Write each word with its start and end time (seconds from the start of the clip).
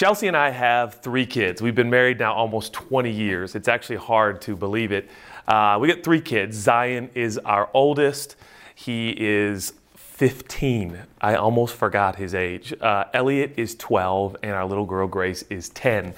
Chelsea 0.00 0.28
and 0.28 0.34
I 0.34 0.48
have 0.48 0.94
three 1.02 1.26
kids. 1.26 1.60
We've 1.60 1.74
been 1.74 1.90
married 1.90 2.20
now 2.20 2.32
almost 2.32 2.72
20 2.72 3.10
years. 3.10 3.54
It's 3.54 3.68
actually 3.68 3.96
hard 3.96 4.40
to 4.40 4.56
believe 4.56 4.92
it. 4.92 5.10
Uh, 5.46 5.76
we 5.78 5.88
got 5.88 6.02
three 6.02 6.22
kids. 6.22 6.56
Zion 6.56 7.10
is 7.14 7.36
our 7.36 7.68
oldest. 7.74 8.36
He 8.74 9.10
is 9.10 9.74
15. 9.96 11.00
I 11.20 11.34
almost 11.34 11.74
forgot 11.74 12.16
his 12.16 12.34
age. 12.34 12.72
Uh, 12.80 13.04
Elliot 13.12 13.52
is 13.58 13.74
12, 13.74 14.38
and 14.42 14.52
our 14.52 14.64
little 14.64 14.86
girl 14.86 15.06
Grace 15.06 15.44
is 15.50 15.68
10. 15.68 16.14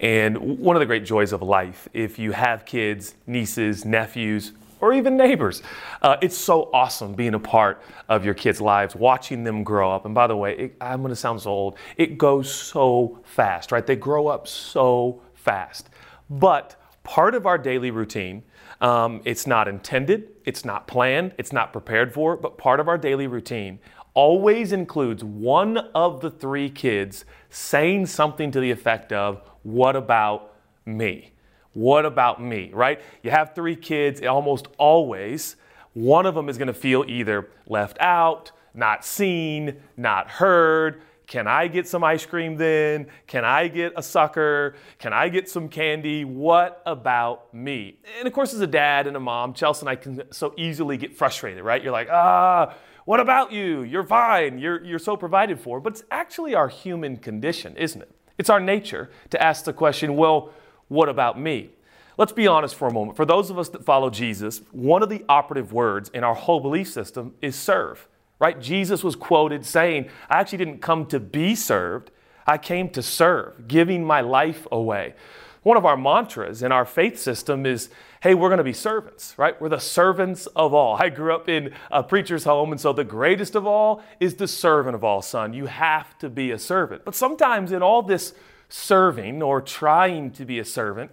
And 0.00 0.58
one 0.58 0.74
of 0.74 0.80
the 0.80 0.86
great 0.86 1.04
joys 1.04 1.34
of 1.34 1.42
life, 1.42 1.90
if 1.92 2.18
you 2.18 2.32
have 2.32 2.64
kids, 2.64 3.16
nieces, 3.26 3.84
nephews, 3.84 4.52
or 4.86 4.92
even 4.92 5.16
neighbors. 5.16 5.62
Uh, 6.00 6.16
it's 6.22 6.36
so 6.36 6.70
awesome 6.72 7.14
being 7.14 7.34
a 7.34 7.38
part 7.38 7.82
of 8.08 8.24
your 8.24 8.34
kids' 8.34 8.60
lives, 8.60 8.94
watching 8.94 9.42
them 9.42 9.64
grow 9.64 9.90
up. 9.90 10.06
And 10.06 10.14
by 10.14 10.28
the 10.28 10.36
way, 10.36 10.56
it, 10.56 10.76
I'm 10.80 11.02
going 11.02 11.10
to 11.10 11.16
sound 11.16 11.40
so 11.42 11.50
old. 11.50 11.78
It 11.96 12.16
goes 12.16 12.52
so 12.52 13.18
fast, 13.24 13.72
right? 13.72 13.84
They 13.84 13.96
grow 13.96 14.28
up 14.28 14.46
so 14.46 15.22
fast. 15.34 15.90
But 16.30 16.76
part 17.02 17.34
of 17.34 17.46
our 17.46 17.58
daily 17.58 17.90
routine, 17.90 18.44
um, 18.80 19.22
it's 19.24 19.46
not 19.46 19.66
intended, 19.66 20.28
it's 20.44 20.64
not 20.64 20.86
planned, 20.86 21.34
it's 21.38 21.52
not 21.52 21.72
prepared 21.72 22.14
for, 22.14 22.36
but 22.36 22.58
part 22.58 22.78
of 22.78 22.88
our 22.88 22.98
daily 22.98 23.26
routine 23.26 23.80
always 24.14 24.72
includes 24.72 25.22
one 25.22 25.76
of 25.94 26.20
the 26.20 26.30
three 26.30 26.70
kids 26.70 27.24
saying 27.50 28.06
something 28.06 28.50
to 28.50 28.60
the 28.60 28.70
effect 28.70 29.12
of, 29.12 29.42
What 29.62 29.96
about 29.96 30.54
me? 30.84 31.32
What 31.76 32.06
about 32.06 32.42
me, 32.42 32.70
right? 32.72 33.02
You 33.22 33.30
have 33.32 33.54
three 33.54 33.76
kids, 33.76 34.22
almost 34.22 34.66
always, 34.78 35.56
one 35.92 36.24
of 36.24 36.34
them 36.34 36.48
is 36.48 36.56
to 36.56 36.72
feel 36.72 37.04
either 37.06 37.50
left 37.66 37.98
out, 38.00 38.50
not 38.72 39.04
seen, 39.04 39.76
not 39.94 40.30
heard. 40.30 41.02
Can 41.26 41.46
I 41.46 41.68
get 41.68 41.86
some 41.86 42.02
ice 42.02 42.24
cream 42.24 42.56
then? 42.56 43.08
Can 43.26 43.44
I 43.44 43.68
get 43.68 43.92
a 43.94 44.02
sucker? 44.02 44.74
Can 44.98 45.12
I 45.12 45.28
get 45.28 45.50
some 45.50 45.68
candy? 45.68 46.24
What 46.24 46.80
about 46.86 47.52
me? 47.52 47.98
And 48.18 48.26
of 48.26 48.32
course, 48.32 48.54
as 48.54 48.60
a 48.60 48.66
dad 48.66 49.06
and 49.06 49.14
a 49.14 49.20
mom, 49.20 49.52
Chelsea 49.52 49.80
and 49.80 49.90
I 49.90 49.96
can 49.96 50.22
so 50.32 50.54
easily 50.56 50.96
get 50.96 51.14
frustrated, 51.14 51.62
right? 51.62 51.82
You're 51.82 51.92
like, 51.92 52.08
ah, 52.10 52.74
what 53.04 53.20
about 53.20 53.52
you? 53.52 53.82
You're 53.82 54.06
fine. 54.06 54.58
You're, 54.58 54.82
you're 54.82 54.98
so 54.98 55.14
provided 55.14 55.60
for. 55.60 55.78
But 55.78 55.92
it's 55.92 56.04
actually 56.10 56.54
our 56.54 56.68
human 56.68 57.18
condition, 57.18 57.76
isn't 57.76 58.00
it? 58.00 58.10
It's 58.38 58.48
our 58.48 58.60
nature 58.60 59.10
to 59.28 59.42
ask 59.42 59.64
the 59.64 59.74
question, 59.74 60.16
well, 60.16 60.52
what 60.88 61.08
about 61.08 61.38
me? 61.38 61.70
Let's 62.18 62.32
be 62.32 62.46
honest 62.46 62.74
for 62.74 62.88
a 62.88 62.92
moment. 62.92 63.16
For 63.16 63.26
those 63.26 63.50
of 63.50 63.58
us 63.58 63.68
that 63.70 63.84
follow 63.84 64.08
Jesus, 64.08 64.62
one 64.72 65.02
of 65.02 65.10
the 65.10 65.24
operative 65.28 65.72
words 65.72 66.10
in 66.14 66.24
our 66.24 66.34
whole 66.34 66.60
belief 66.60 66.88
system 66.90 67.34
is 67.42 67.54
serve, 67.56 68.08
right? 68.38 68.58
Jesus 68.60 69.04
was 69.04 69.16
quoted 69.16 69.66
saying, 69.66 70.08
I 70.30 70.40
actually 70.40 70.58
didn't 70.58 70.78
come 70.78 71.06
to 71.06 71.20
be 71.20 71.54
served, 71.54 72.10
I 72.46 72.58
came 72.58 72.88
to 72.90 73.02
serve, 73.02 73.68
giving 73.68 74.04
my 74.04 74.22
life 74.22 74.66
away. 74.72 75.14
One 75.62 75.76
of 75.76 75.84
our 75.84 75.96
mantras 75.96 76.62
in 76.62 76.70
our 76.70 76.84
faith 76.84 77.18
system 77.18 77.66
is, 77.66 77.90
hey, 78.20 78.34
we're 78.34 78.48
going 78.48 78.58
to 78.58 78.64
be 78.64 78.72
servants, 78.72 79.34
right? 79.36 79.60
We're 79.60 79.68
the 79.68 79.80
servants 79.80 80.46
of 80.54 80.72
all. 80.72 80.96
I 80.96 81.08
grew 81.08 81.34
up 81.34 81.48
in 81.48 81.74
a 81.90 82.04
preacher's 82.04 82.44
home, 82.44 82.70
and 82.70 82.80
so 82.80 82.92
the 82.92 83.02
greatest 83.02 83.56
of 83.56 83.66
all 83.66 84.00
is 84.20 84.36
the 84.36 84.46
servant 84.46 84.94
of 84.94 85.02
all, 85.02 85.22
son. 85.22 85.52
You 85.52 85.66
have 85.66 86.16
to 86.18 86.30
be 86.30 86.52
a 86.52 86.58
servant. 86.58 87.04
But 87.04 87.16
sometimes 87.16 87.72
in 87.72 87.82
all 87.82 88.00
this 88.00 88.32
serving 88.68 89.42
or 89.42 89.60
trying 89.60 90.30
to 90.32 90.44
be 90.44 90.58
a 90.58 90.64
servant, 90.64 91.10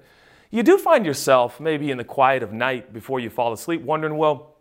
you 0.51 0.63
do 0.63 0.77
find 0.77 1.05
yourself 1.05 1.59
maybe 1.59 1.91
in 1.91 1.97
the 1.97 2.03
quiet 2.03 2.43
of 2.43 2.53
night 2.53 2.93
before 2.93 3.19
you 3.19 3.29
fall 3.29 3.53
asleep 3.53 3.81
wondering, 3.81 4.17
well, 4.17 4.55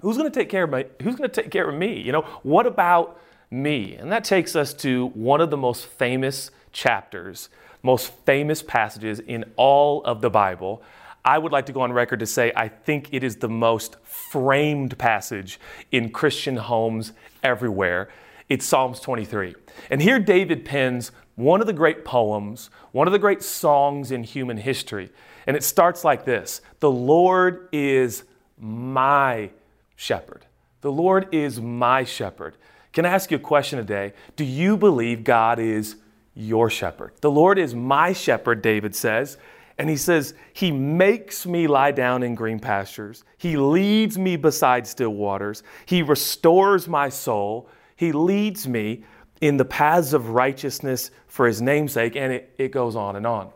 who's 0.00 0.16
going 0.16 0.30
to 0.30 0.38
take 0.38 0.48
care 0.48 0.64
of 0.64 0.70
my 0.70 0.86
who's 1.02 1.16
going 1.16 1.28
to 1.28 1.42
take 1.42 1.50
care 1.50 1.68
of 1.68 1.74
me? 1.74 2.00
You 2.00 2.12
know, 2.12 2.22
what 2.42 2.66
about 2.66 3.20
me? 3.50 3.94
And 3.96 4.10
that 4.12 4.24
takes 4.24 4.56
us 4.56 4.74
to 4.74 5.08
one 5.08 5.40
of 5.40 5.50
the 5.50 5.56
most 5.56 5.86
famous 5.86 6.50
chapters, 6.72 7.48
most 7.82 8.12
famous 8.24 8.62
passages 8.62 9.20
in 9.20 9.44
all 9.56 10.02
of 10.04 10.20
the 10.20 10.30
Bible. 10.30 10.82
I 11.24 11.38
would 11.38 11.52
like 11.52 11.66
to 11.66 11.72
go 11.72 11.80
on 11.80 11.92
record 11.92 12.20
to 12.20 12.26
say 12.26 12.52
I 12.54 12.68
think 12.68 13.08
it 13.12 13.24
is 13.24 13.36
the 13.36 13.48
most 13.48 13.96
framed 14.04 14.98
passage 14.98 15.58
in 15.90 16.10
Christian 16.10 16.56
homes 16.56 17.12
everywhere. 17.42 18.08
It's 18.48 18.66
Psalms 18.66 19.00
23. 19.00 19.54
And 19.90 20.02
here 20.02 20.18
David 20.18 20.66
pens 20.66 21.12
one 21.36 21.60
of 21.60 21.66
the 21.66 21.72
great 21.72 22.04
poems, 22.04 22.70
one 22.92 23.08
of 23.08 23.12
the 23.12 23.18
great 23.18 23.42
songs 23.42 24.10
in 24.10 24.22
human 24.22 24.56
history. 24.56 25.10
And 25.46 25.56
it 25.56 25.62
starts 25.62 26.04
like 26.04 26.24
this 26.24 26.60
The 26.80 26.90
Lord 26.90 27.68
is 27.72 28.24
my 28.58 29.50
shepherd. 29.96 30.46
The 30.80 30.92
Lord 30.92 31.34
is 31.34 31.60
my 31.60 32.04
shepherd. 32.04 32.56
Can 32.92 33.06
I 33.06 33.10
ask 33.10 33.30
you 33.30 33.38
a 33.38 33.40
question 33.40 33.78
today? 33.78 34.12
Do 34.36 34.44
you 34.44 34.76
believe 34.76 35.24
God 35.24 35.58
is 35.58 35.96
your 36.34 36.70
shepherd? 36.70 37.12
The 37.20 37.30
Lord 37.30 37.58
is 37.58 37.74
my 37.74 38.12
shepherd, 38.12 38.62
David 38.62 38.94
says. 38.94 39.36
And 39.76 39.90
he 39.90 39.96
says, 39.96 40.34
He 40.52 40.70
makes 40.70 41.46
me 41.46 41.66
lie 41.66 41.90
down 41.90 42.22
in 42.22 42.36
green 42.36 42.60
pastures. 42.60 43.24
He 43.36 43.56
leads 43.56 44.16
me 44.16 44.36
beside 44.36 44.86
still 44.86 45.10
waters. 45.10 45.64
He 45.86 46.02
restores 46.02 46.86
my 46.86 47.08
soul. 47.08 47.68
He 47.96 48.12
leads 48.12 48.68
me 48.68 49.04
in 49.40 49.56
the 49.56 49.64
paths 49.64 50.12
of 50.12 50.30
righteousness 50.30 51.10
for 51.26 51.46
his 51.46 51.60
namesake, 51.60 52.16
and 52.16 52.32
it, 52.32 52.54
it 52.58 52.70
goes 52.70 52.96
on 52.96 53.16
and 53.16 53.26
on. 53.26 53.50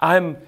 I'm 0.00 0.38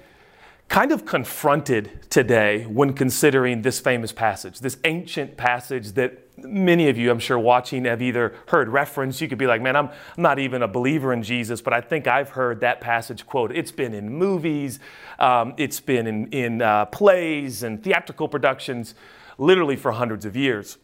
kind 0.67 0.91
of 0.91 1.05
confronted 1.05 2.09
today 2.09 2.63
when 2.63 2.93
considering 2.93 3.61
this 3.61 3.79
famous 3.79 4.11
passage, 4.11 4.59
this 4.59 4.77
ancient 4.83 5.37
passage 5.37 5.91
that 5.91 6.19
many 6.37 6.89
of 6.89 6.97
you, 6.97 7.11
I'm 7.11 7.19
sure, 7.19 7.37
watching 7.37 7.85
have 7.85 8.01
either 8.01 8.33
heard 8.47 8.69
reference. 8.69 9.21
You 9.21 9.27
could 9.27 9.37
be 9.37 9.45
like, 9.45 9.61
man, 9.61 9.75
I'm, 9.75 9.89
not 10.17 10.39
even 10.39 10.63
a 10.63 10.67
believer 10.67 11.13
in 11.13 11.21
Jesus, 11.21 11.61
but 11.61 11.73
I 11.73 11.81
think 11.81 12.07
I've 12.07 12.29
heard 12.29 12.61
that 12.61 12.81
passage 12.81 13.25
quoted. 13.25 13.55
It's 13.55 13.71
been 13.71 13.93
in 13.93 14.09
movies, 14.09 14.79
um, 15.19 15.53
it's 15.57 15.79
been 15.79 16.07
in, 16.07 16.27
in 16.29 16.61
uh, 16.61 16.85
plays 16.85 17.63
and 17.63 17.83
theatrical 17.83 18.27
productions, 18.27 18.95
literally 19.37 19.75
for 19.75 19.91
hundreds 19.91 20.25
of 20.25 20.35
years. 20.35 20.77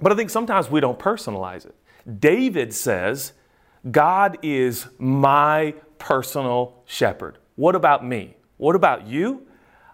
But 0.00 0.12
I 0.12 0.16
think 0.16 0.30
sometimes 0.30 0.70
we 0.70 0.80
don't 0.80 0.98
personalize 0.98 1.66
it. 1.66 1.74
David 2.18 2.72
says, 2.74 3.32
God 3.90 4.38
is 4.42 4.86
my 4.98 5.74
personal 5.98 6.82
shepherd. 6.84 7.38
What 7.56 7.74
about 7.74 8.04
me? 8.04 8.36
What 8.56 8.76
about 8.76 9.06
you? 9.06 9.46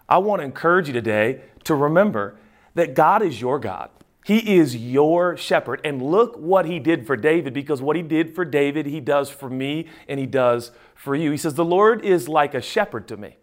I 0.08 0.18
want 0.18 0.40
to 0.40 0.44
encourage 0.44 0.88
you 0.88 0.92
today 0.92 1.42
to 1.64 1.74
remember 1.74 2.36
that 2.74 2.94
God 2.94 3.22
is 3.22 3.40
your 3.40 3.58
God. 3.58 3.90
He 4.24 4.56
is 4.56 4.74
your 4.76 5.36
shepherd. 5.36 5.80
And 5.84 6.02
look 6.02 6.36
what 6.36 6.66
he 6.66 6.80
did 6.80 7.06
for 7.06 7.16
David, 7.16 7.54
because 7.54 7.80
what 7.80 7.94
he 7.94 8.02
did 8.02 8.34
for 8.34 8.44
David, 8.44 8.86
he 8.86 9.00
does 9.00 9.30
for 9.30 9.48
me 9.48 9.86
and 10.08 10.18
he 10.18 10.26
does 10.26 10.72
for 10.94 11.14
you. 11.14 11.30
He 11.30 11.36
says, 11.36 11.54
The 11.54 11.64
Lord 11.64 12.04
is 12.04 12.28
like 12.28 12.54
a 12.54 12.60
shepherd 12.60 13.06
to 13.08 13.16
me. 13.16 13.36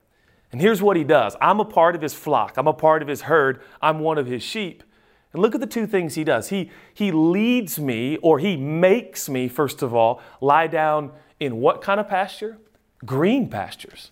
And 0.51 0.61
here's 0.61 0.81
what 0.81 0.97
he 0.97 1.03
does 1.03 1.35
I'm 1.41 1.59
a 1.59 1.65
part 1.65 1.95
of 1.95 2.01
his 2.01 2.13
flock, 2.13 2.57
I'm 2.57 2.67
a 2.67 2.73
part 2.73 3.01
of 3.01 3.07
his 3.07 3.21
herd, 3.21 3.61
I'm 3.81 3.99
one 3.99 4.17
of 4.17 4.27
his 4.27 4.43
sheep. 4.43 4.83
And 5.33 5.41
look 5.41 5.55
at 5.55 5.61
the 5.61 5.67
two 5.67 5.87
things 5.87 6.15
he 6.15 6.23
does. 6.23 6.49
He, 6.49 6.69
he 6.93 7.11
leads 7.11 7.79
me, 7.79 8.17
or 8.17 8.39
he 8.39 8.55
makes 8.55 9.27
me, 9.27 9.47
first 9.47 9.81
of 9.81 9.93
all, 9.93 10.21
lie 10.39 10.67
down 10.67 11.11
in 11.39 11.57
what 11.57 11.81
kind 11.81 11.99
of 11.99 12.07
pasture? 12.07 12.57
Green 13.05 13.49
pastures. 13.49 14.11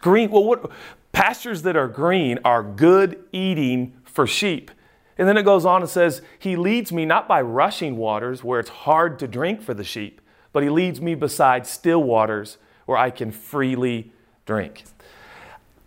Green, 0.00 0.30
well, 0.30 0.44
what 0.44 0.70
pastures 1.10 1.62
that 1.62 1.76
are 1.76 1.88
green 1.88 2.38
are 2.44 2.62
good 2.62 3.22
eating 3.32 3.94
for 4.04 4.26
sheep. 4.26 4.70
And 5.18 5.28
then 5.28 5.36
it 5.36 5.44
goes 5.44 5.66
on 5.66 5.82
and 5.82 5.90
says, 5.90 6.22
He 6.38 6.56
leads 6.56 6.92
me 6.92 7.04
not 7.04 7.28
by 7.28 7.42
rushing 7.42 7.96
waters 7.96 8.42
where 8.42 8.60
it's 8.60 8.70
hard 8.70 9.18
to 9.18 9.28
drink 9.28 9.62
for 9.62 9.74
the 9.74 9.84
sheep, 9.84 10.20
but 10.52 10.62
He 10.62 10.70
leads 10.70 11.00
me 11.00 11.14
beside 11.14 11.66
still 11.66 12.02
waters 12.02 12.58
where 12.86 12.98
I 12.98 13.10
can 13.10 13.30
freely 13.30 14.12
drink. 14.46 14.84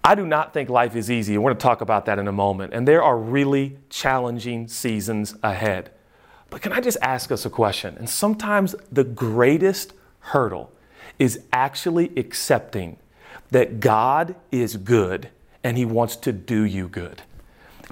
I 0.05 0.13
do 0.13 0.27
not 0.27 0.53
think 0.53 0.69
life 0.69 0.95
is 0.95 1.09
easy, 1.09 1.35
we're 1.35 1.49
going 1.49 1.57
to 1.57 1.63
talk 1.63 1.81
about 1.81 2.05
that 2.05 2.19
in 2.19 2.27
a 2.27 2.31
moment. 2.31 2.75
And 2.75 2.87
there 2.87 3.01
are 3.01 3.17
really 3.17 3.79
challenging 3.89 4.67
seasons 4.67 5.33
ahead. 5.41 5.89
But 6.51 6.61
can 6.61 6.71
I 6.71 6.79
just 6.79 6.99
ask 7.01 7.31
us 7.31 7.43
a 7.43 7.49
question? 7.49 7.97
And 7.97 8.07
sometimes 8.07 8.75
the 8.91 9.03
greatest 9.03 9.93
hurdle 10.19 10.71
is 11.17 11.39
actually 11.51 12.15
accepting 12.17 12.97
that 13.49 13.79
God 13.79 14.35
is 14.51 14.77
good 14.77 15.29
and 15.63 15.75
He 15.75 15.85
wants 15.85 16.17
to 16.17 16.31
do 16.31 16.61
you 16.61 16.87
good. 16.87 17.23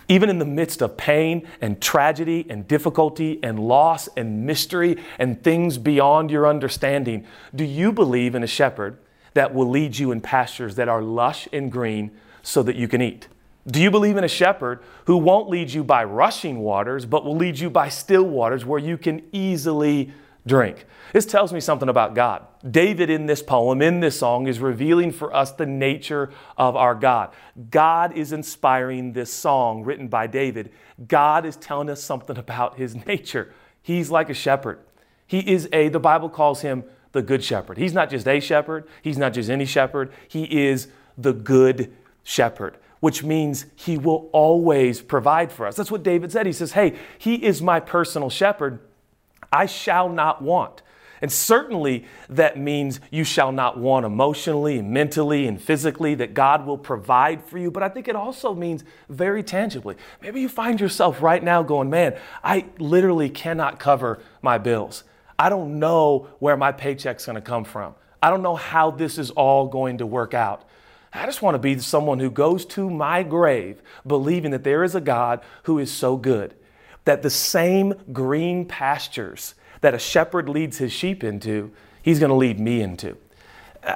Even 0.08 0.30
in 0.30 0.38
the 0.38 0.46
midst 0.46 0.84
of 0.84 0.96
pain 0.96 1.48
and 1.62 1.82
tragedy 1.82 2.46
and 2.48 2.68
difficulty 2.68 3.40
and 3.42 3.58
loss 3.58 4.08
and 4.16 4.46
mystery 4.46 4.98
and 5.18 5.44
things 5.44 5.80
beyond 5.80 6.30
your 6.30 6.46
understanding, 6.46 7.26
do 7.56 7.64
you 7.64 7.92
believe 7.92 8.36
in 8.36 8.44
a 8.44 8.48
shepherd 8.48 9.00
that 9.34 9.54
will 9.54 9.70
lead 9.70 9.98
you 9.98 10.12
in 10.12 10.22
pastures 10.22 10.76
that 10.76 10.88
are 10.88 11.02
lush 11.02 11.48
and 11.52 11.72
green 11.72 12.12
so 12.42 12.64
that 12.64 12.76
you 12.76 12.88
can 12.88 13.02
eat? 13.02 13.28
Do 13.66 13.82
you 13.82 13.90
believe 13.90 14.18
in 14.18 14.24
a 14.24 14.30
shepherd 14.30 14.82
who 15.06 15.18
won't 15.18 15.50
lead 15.50 15.72
you 15.72 15.84
by 15.84 16.04
rushing 16.04 16.60
waters, 16.60 17.06
but 17.06 17.24
will 17.24 17.36
lead 17.36 17.60
you 17.60 17.70
by 17.70 17.90
still 17.90 18.24
waters 18.24 18.66
where 18.66 18.80
you 18.80 18.98
can 18.98 19.22
easily 19.32 20.12
drink? 20.46 20.86
This 21.14 21.26
tells 21.26 21.54
me 21.54 21.62
something 21.62 21.88
about 21.88 22.14
God. 22.14 22.46
David, 22.70 23.10
in 23.10 23.26
this 23.26 23.42
poem, 23.42 23.82
in 23.82 24.02
this 24.02 24.20
song, 24.20 24.48
is 24.48 24.60
revealing 24.60 25.12
for 25.12 25.34
us 25.34 25.52
the 25.52 25.66
nature 25.66 26.32
of 26.58 26.76
our 26.76 26.94
God. 26.94 27.34
God 27.70 28.18
is 28.18 28.34
inspiring 28.34 29.14
this 29.14 29.32
song 29.32 29.84
written 29.84 30.10
by 30.10 30.28
David. 30.28 30.72
God 31.08 31.46
is 31.46 31.56
telling 31.56 31.90
us 31.90 32.04
something 32.04 32.38
about 32.38 32.78
his 32.78 33.06
nature. 33.06 33.54
He's 33.82 34.12
like 34.12 34.30
a 34.30 34.34
shepherd. 34.34 34.80
He 35.26 35.40
is 35.40 35.70
a, 35.72 35.88
the 35.88 36.00
Bible 36.00 36.30
calls 36.30 36.62
him 36.62 36.84
the 37.14 37.22
good 37.22 37.44
shepherd. 37.44 37.78
He's 37.78 37.94
not 37.94 38.10
just 38.10 38.28
a 38.28 38.40
shepherd, 38.40 38.88
he's 39.02 39.18
not 39.18 39.34
just 39.34 39.50
any 39.50 39.66
shepherd, 39.66 40.12
he 40.28 40.44
is 40.66 40.90
the 41.18 41.34
good 41.34 41.94
shepherd, 42.24 42.78
which 43.00 43.24
means 43.24 43.66
he 43.76 43.98
will 43.98 44.30
always 44.34 45.02
provide 45.02 45.52
for 45.52 45.66
us. 45.66 45.76
That's 45.76 45.92
what 45.92 46.04
David 46.04 46.32
said. 46.32 46.46
He 46.46 46.54
says, 46.54 46.74
Hey, 46.74 46.98
he 47.18 47.36
is 47.36 47.62
my 47.62 47.80
personal 47.80 48.30
shepherd. 48.30 48.80
I 49.52 49.68
shall 49.68 50.10
not 50.10 50.42
want. 50.42 50.82
And 51.22 51.32
certainly 51.32 52.04
that 52.28 52.58
means 52.58 53.00
you 53.10 53.24
shall 53.24 53.54
not 53.54 53.78
want 53.78 54.06
emotionally 54.06 54.82
mentally 54.82 55.48
and 55.48 55.62
physically, 55.62 56.16
that 56.16 56.34
God 56.34 56.66
will 56.66 56.78
provide 56.78 57.46
for 57.46 57.58
you. 57.58 57.72
But 57.72 57.82
I 57.82 57.88
think 57.88 58.10
it 58.10 58.16
also 58.16 58.54
means 58.54 58.84
very 59.08 59.42
tangibly. 59.42 59.96
Maybe 60.22 60.42
you 60.42 60.50
find 60.50 60.82
yourself 60.82 61.22
right 61.22 61.42
now 61.42 61.64
going, 61.64 61.90
man, 61.90 62.18
I 62.44 62.66
literally 62.78 63.30
cannot 63.30 63.80
cover 63.80 64.20
my 64.42 64.58
bills. 64.58 65.06
I 65.44 65.50
don't 65.50 65.78
know 65.78 66.30
where 66.40 66.56
my 66.56 66.72
paycheck's 66.72 67.26
gonna 67.26 67.42
come 67.42 67.66
from. 67.66 67.96
I 68.22 68.30
don't 68.30 68.44
know 68.44 68.56
how 68.56 68.92
this 68.92 69.18
is 69.18 69.30
all 69.32 69.68
going 69.68 69.98
to 69.98 70.06
work 70.06 70.34
out. 70.34 70.64
I 71.12 71.26
just 71.26 71.42
want 71.42 71.56
to 71.56 71.60
be 71.60 71.78
someone 71.80 72.18
who 72.20 72.32
goes 72.32 72.66
to 72.68 72.90
my 72.90 73.24
grave 73.24 73.82
believing 74.08 74.52
that 74.52 74.64
there 74.64 74.86
is 74.86 74.96
a 74.96 75.02
God 75.02 75.42
who 75.64 75.80
is 75.80 75.92
so 75.92 76.16
good, 76.16 76.56
that 77.04 77.24
the 77.24 77.30
same 77.30 77.94
green 78.14 78.66
pastures 78.66 79.56
that 79.82 79.94
a 79.94 80.00
shepherd 80.00 80.48
leads 80.48 80.78
his 80.78 80.94
sheep 80.94 81.22
into, 81.22 81.74
he's 82.02 82.20
going 82.20 82.30
to 82.30 82.36
lead 82.36 82.58
me 82.58 82.82
into. 82.82 83.18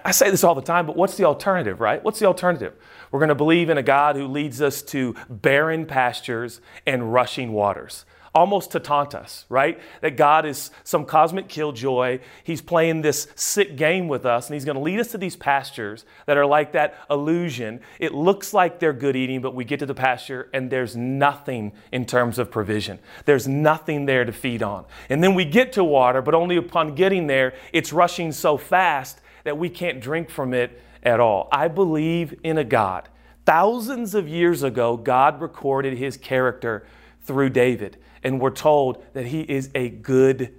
I 0.04 0.12
say 0.12 0.30
this 0.30 0.44
all 0.44 0.56
the 0.56 0.62
time, 0.62 0.86
but 0.86 0.98
what's 0.98 1.16
the 1.16 1.24
alternative, 1.24 1.80
right? 1.80 2.04
What's 2.04 2.20
the 2.20 2.26
alternative? 2.26 2.74
We're 3.10 3.20
going 3.20 3.30
to 3.30 3.36
believe 3.36 3.70
in 3.70 3.78
a 3.78 3.84
God 3.84 4.18
who 4.18 4.28
leads 4.28 4.62
us 4.62 4.82
to 4.84 5.16
barren 5.30 5.86
pastures 5.86 6.60
and 6.86 7.14
rushing 7.14 7.54
waters 7.54 8.04
almost 8.38 8.70
to 8.70 8.80
taunt 8.80 9.16
us, 9.16 9.46
right? 9.50 9.80
That 10.02 10.16
God 10.16 10.46
is 10.46 10.70
some 10.84 11.06
cosmic 11.06 11.50
killjoy. 11.50 12.20
He's 12.44 12.62
playing 12.62 13.02
this 13.02 13.28
sick 13.34 13.76
game 13.76 14.08
with 14.08 14.28
us, 14.28 14.46
and 14.46 14.54
He's 14.54 14.64
going 14.64 14.76
to 14.76 14.82
lead 14.82 15.00
us 15.00 15.08
to 15.14 15.18
these 15.18 15.36
pastures 15.36 16.06
that 16.28 16.38
are 16.38 16.46
like 16.46 16.74
that 16.74 17.04
illusion. 17.10 17.80
It 18.00 18.14
looks 18.14 18.54
like 18.54 18.78
they're 18.78 18.94
good 18.94 19.16
eating, 19.16 19.42
but 19.42 19.56
we 19.56 19.66
get 19.66 19.80
to 19.80 19.88
the 19.88 19.96
pasture 19.96 20.50
and 20.54 20.70
there's 20.70 20.96
nothing 20.96 21.72
in 21.92 22.06
terms 22.06 22.38
of 22.38 22.52
provision. 22.52 23.00
There's 23.26 23.48
nothing 23.48 24.06
there 24.06 24.24
to 24.24 24.32
feed 24.32 24.62
on. 24.62 24.86
And 25.10 25.24
then 25.24 25.34
we 25.34 25.44
get 25.44 25.74
to 25.74 25.84
water, 25.84 26.22
but 26.22 26.36
only 26.36 26.58
upon 26.58 26.94
getting 26.94 27.26
there, 27.26 27.56
it's 27.74 27.92
rushing 27.92 28.32
so 28.32 28.56
fast 28.56 29.20
that 29.46 29.58
we 29.58 29.68
can't 29.68 30.00
drink 30.00 30.30
from 30.30 30.54
it 30.54 30.80
at 31.02 31.20
all. 31.20 31.50
I 31.52 31.70
believe 31.70 32.40
in 32.44 32.60
a 32.60 32.64
God. 32.64 33.10
Thousands 33.48 34.14
of 34.14 34.28
years 34.28 34.62
ago, 34.62 34.96
God 34.96 35.42
recorded 35.42 35.98
his 35.98 36.18
character 36.18 36.86
through 37.24 37.50
David 37.50 37.98
and 38.28 38.42
we're 38.42 38.50
told 38.50 39.02
that 39.14 39.26
he 39.26 39.42
is 39.42 39.70
a 39.74 39.88
good 39.90 40.54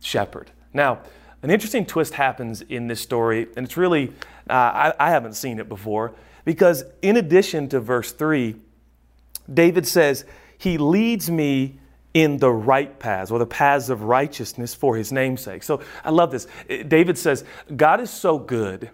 shepherd. 0.00 0.50
Now, 0.74 0.98
an 1.42 1.50
interesting 1.50 1.86
twist 1.86 2.14
happens 2.14 2.62
in 2.62 2.88
this 2.88 3.00
story, 3.00 3.46
and 3.56 3.64
it's 3.64 3.76
really, 3.76 4.08
uh, 4.50 4.52
I, 4.52 4.94
I 4.98 5.10
haven't 5.10 5.34
seen 5.34 5.60
it 5.60 5.68
before, 5.68 6.14
because 6.44 6.84
in 7.00 7.16
addition 7.16 7.68
to 7.68 7.80
verse 7.80 8.10
3, 8.10 8.56
David 9.52 9.86
says, 9.86 10.24
He 10.58 10.78
leads 10.78 11.30
me 11.30 11.78
in 12.12 12.38
the 12.38 12.50
right 12.50 12.98
paths 12.98 13.30
or 13.30 13.38
the 13.38 13.46
paths 13.46 13.88
of 13.88 14.02
righteousness 14.02 14.74
for 14.74 14.96
his 14.96 15.12
namesake. 15.12 15.62
So 15.62 15.80
I 16.04 16.10
love 16.10 16.32
this. 16.32 16.48
David 16.66 17.16
says, 17.16 17.44
God 17.74 18.00
is 18.00 18.10
so 18.10 18.36
good, 18.38 18.90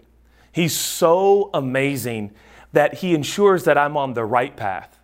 he's 0.51 0.77
so 0.77 1.49
amazing 1.53 2.31
that 2.73 2.93
he 2.95 3.15
ensures 3.15 3.63
that 3.63 3.79
I'm 3.79 3.97
on 3.97 4.13
the 4.13 4.23
right 4.23 4.55
path. 4.55 4.99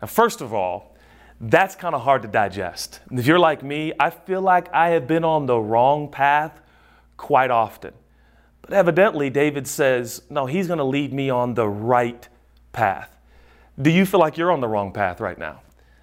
Now, 0.00 0.06
first 0.06 0.40
of 0.40 0.54
all, 0.54 0.89
that's 1.40 1.74
kind 1.74 1.94
of 1.94 2.02
hard 2.02 2.22
to 2.22 2.28
digest. 2.28 3.00
If 3.10 3.26
you're 3.26 3.38
like 3.38 3.62
me, 3.62 3.92
I 3.98 4.10
feel 4.10 4.42
like 4.42 4.72
I 4.74 4.90
have 4.90 5.06
been 5.06 5.24
on 5.24 5.46
the 5.46 5.58
wrong 5.58 6.10
path 6.10 6.60
quite 7.16 7.50
often. 7.50 7.94
But 8.60 8.74
evidently, 8.74 9.30
David 9.30 9.66
says, 9.66 10.22
no, 10.28 10.44
he's 10.46 10.66
going 10.66 10.78
to 10.78 10.84
lead 10.84 11.12
me 11.14 11.30
on 11.30 11.54
the 11.54 11.66
right 11.66 12.28
path. 12.72 13.16
Do 13.80 13.90
you 13.90 14.04
feel 14.04 14.20
like 14.20 14.36
you're 14.36 14.52
on 14.52 14.60
the 14.60 14.68
wrong 14.68 14.92
path 14.92 15.20
right 15.20 15.38
now? 15.38 15.62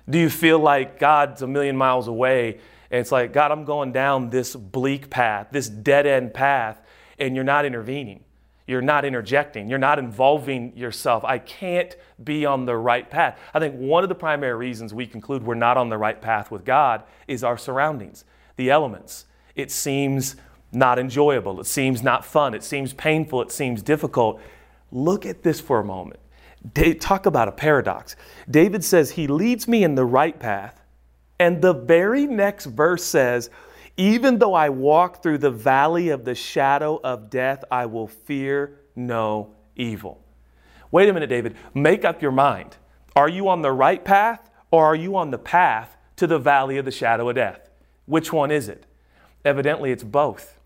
Do 0.10 0.18
you 0.18 0.30
feel 0.30 0.58
like 0.58 1.00
God's 1.00 1.42
a 1.44 1.48
million 1.48 1.78
miles 1.78 2.08
away 2.08 2.60
and 2.90 3.02
it's 3.02 3.12
like, 3.12 3.34
God, 3.34 3.52
I'm 3.52 3.66
going 3.66 3.92
down 3.92 4.30
this 4.30 4.56
bleak 4.56 5.10
path, 5.10 5.48
this 5.52 5.68
dead 5.68 6.08
end 6.08 6.34
path, 6.34 6.82
and 7.20 7.36
you're 7.36 7.44
not 7.44 7.66
intervening? 7.66 8.24
You're 8.68 8.82
not 8.82 9.06
interjecting. 9.06 9.70
You're 9.70 9.80
not 9.80 9.98
involving 9.98 10.76
yourself. 10.76 11.24
I 11.24 11.40
can't 11.40 11.96
be 12.22 12.46
on 12.46 12.66
the 12.66 12.76
right 12.76 13.10
path. 13.10 13.40
I 13.54 13.60
think 13.60 13.76
one 13.76 14.04
of 14.04 14.10
the 14.10 14.16
primary 14.16 14.56
reasons 14.56 14.94
we 14.94 15.08
conclude 15.08 15.44
we're 15.44 15.56
not 15.56 15.78
on 15.78 15.88
the 15.90 15.98
right 15.98 16.22
path 16.22 16.52
with 16.52 16.66
God 16.66 17.04
is 17.28 17.46
our 17.46 17.58
surroundings, 17.58 18.26
the 18.58 18.70
elements. 18.70 19.26
It 19.56 19.72
seems 19.72 20.36
not 20.74 21.00
enjoyable. 21.00 21.62
It 21.62 21.66
seems 21.66 22.04
not 22.04 22.26
fun. 22.26 22.54
It 22.54 22.64
seems 22.64 22.94
painful. 22.94 23.42
It 23.42 23.52
seems 23.54 23.82
difficult. 23.82 24.42
Look 24.92 25.26
at 25.26 25.44
this 25.44 25.62
for 25.62 25.80
a 25.80 25.86
moment. 25.86 26.20
Talk 27.00 27.26
about 27.26 27.48
a 27.48 27.54
paradox. 27.54 28.18
David 28.50 28.84
says, 28.84 29.12
He 29.12 29.28
leads 29.28 29.68
me 29.68 29.86
in 29.86 29.96
the 29.96 30.04
right 30.06 30.38
path. 30.38 30.82
And 31.40 31.62
the 31.62 31.74
very 31.74 32.26
next 32.26 32.66
verse 32.66 33.04
says, 33.04 33.50
even 33.98 34.38
though 34.38 34.54
I 34.54 34.70
walk 34.70 35.24
through 35.24 35.40
the 35.40 35.52
valley 35.52 36.10
of 36.10 36.24
the 36.24 36.36
shadow 36.36 37.00
of 37.04 37.30
death, 37.30 37.64
I 37.72 37.88
will 37.88 38.08
fear 38.08 38.80
no 38.96 39.54
evil. 39.76 40.24
Wait 40.92 41.10
a 41.10 41.14
minute, 41.14 41.30
David. 41.30 41.56
Make 41.74 42.06
up 42.06 42.22
your 42.22 42.32
mind. 42.32 42.78
Are 43.16 43.28
you 43.28 43.50
on 43.50 43.64
the 43.64 43.72
right 43.72 44.04
path 44.04 44.50
or 44.72 44.86
are 44.86 44.96
you 44.96 45.16
on 45.16 45.32
the 45.32 45.38
path 45.38 45.98
to 46.18 46.28
the 46.28 46.40
valley 46.40 46.78
of 46.78 46.86
the 46.86 46.92
shadow 46.92 47.28
of 47.30 47.36
death? 47.36 47.70
Which 48.06 48.32
one 48.32 48.52
is 48.52 48.70
it? 48.70 48.86
Evidently, 49.44 49.92
it's 49.92 50.04
both. 50.04 50.60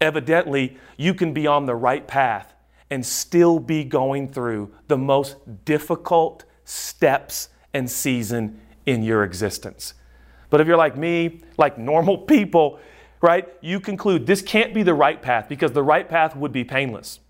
Evidently, 0.00 0.78
you 0.96 1.12
can 1.12 1.32
be 1.32 1.46
on 1.46 1.66
the 1.66 1.74
right 1.74 2.06
path 2.06 2.54
and 2.90 3.04
still 3.04 3.58
be 3.58 3.84
going 3.84 4.28
through 4.28 4.72
the 4.88 4.96
most 4.96 5.36
difficult 5.64 6.44
steps 6.64 7.48
and 7.74 7.90
season 7.90 8.60
in 8.86 9.02
your 9.02 9.24
existence. 9.24 9.94
But 10.50 10.60
if 10.60 10.66
you're 10.66 10.76
like 10.76 10.96
me, 10.96 11.40
like 11.56 11.78
normal 11.78 12.18
people, 12.34 12.78
right, 13.20 13.48
you 13.60 13.80
conclude 13.80 14.26
this 14.26 14.42
can't 14.42 14.74
be 14.74 14.82
the 14.82 14.94
right 14.94 15.20
path 15.20 15.48
because 15.48 15.72
the 15.72 15.82
right 15.82 16.08
path 16.08 16.36
would 16.36 16.52
be 16.52 16.64
painless. 16.64 17.20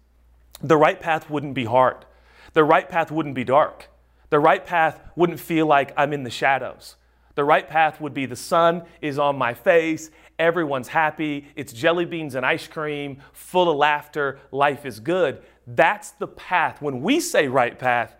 The 0.63 0.77
right 0.77 1.01
path 1.01 1.31
wouldn't 1.31 1.55
be 1.55 1.65
hard. 1.65 2.05
The 2.53 2.65
right 2.65 2.89
path 2.89 3.11
wouldn't 3.11 3.35
be 3.35 3.45
dark. 3.45 3.89
The 4.31 4.39
right 4.39 4.65
path 4.65 5.01
wouldn't 5.17 5.41
feel 5.41 5.67
like 5.67 5.93
I'm 5.97 6.13
in 6.13 6.23
the 6.23 6.31
shadows. 6.31 6.97
The 7.35 7.45
right 7.45 7.69
path 7.69 8.01
would 8.01 8.13
be 8.13 8.27
the 8.27 8.37
sun 8.37 8.83
is 9.01 9.19
on 9.19 9.39
my 9.39 9.55
face, 9.55 10.11
everyone's 10.39 10.89
happy, 10.89 11.49
it's 11.57 11.73
jelly 11.73 12.05
beans 12.05 12.35
and 12.35 12.45
ice 12.45 12.67
cream, 12.67 13.23
full 13.33 13.71
of 13.71 13.77
laughter, 13.77 14.41
life 14.51 14.85
is 14.85 15.01
good. 15.01 15.43
That's 15.67 16.11
the 16.13 16.27
path. 16.27 16.83
When 16.83 17.01
we 17.01 17.21
say 17.21 17.49
right 17.49 17.79
path, 17.79 18.17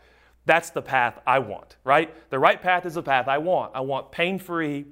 that's 0.47 0.71
the 0.71 0.83
path 0.83 1.19
I 1.27 1.39
want, 1.39 1.77
right? 1.85 2.15
The 2.31 2.39
right 2.39 2.61
path 2.61 2.87
is 2.87 2.95
the 2.95 3.03
path 3.03 3.29
I 3.29 3.39
want. 3.39 3.73
I 3.75 3.81
want 3.81 4.11
pain 4.11 4.39
free. 4.39 4.87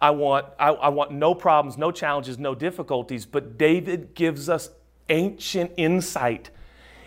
I 0.00 0.10
want, 0.10 0.46
I, 0.58 0.68
I 0.68 0.88
want 0.88 1.12
no 1.12 1.34
problems, 1.34 1.78
no 1.78 1.90
challenges, 1.90 2.38
no 2.38 2.54
difficulties. 2.54 3.24
But 3.24 3.56
David 3.56 4.14
gives 4.14 4.48
us 4.48 4.70
ancient 5.08 5.72
insight 5.76 6.50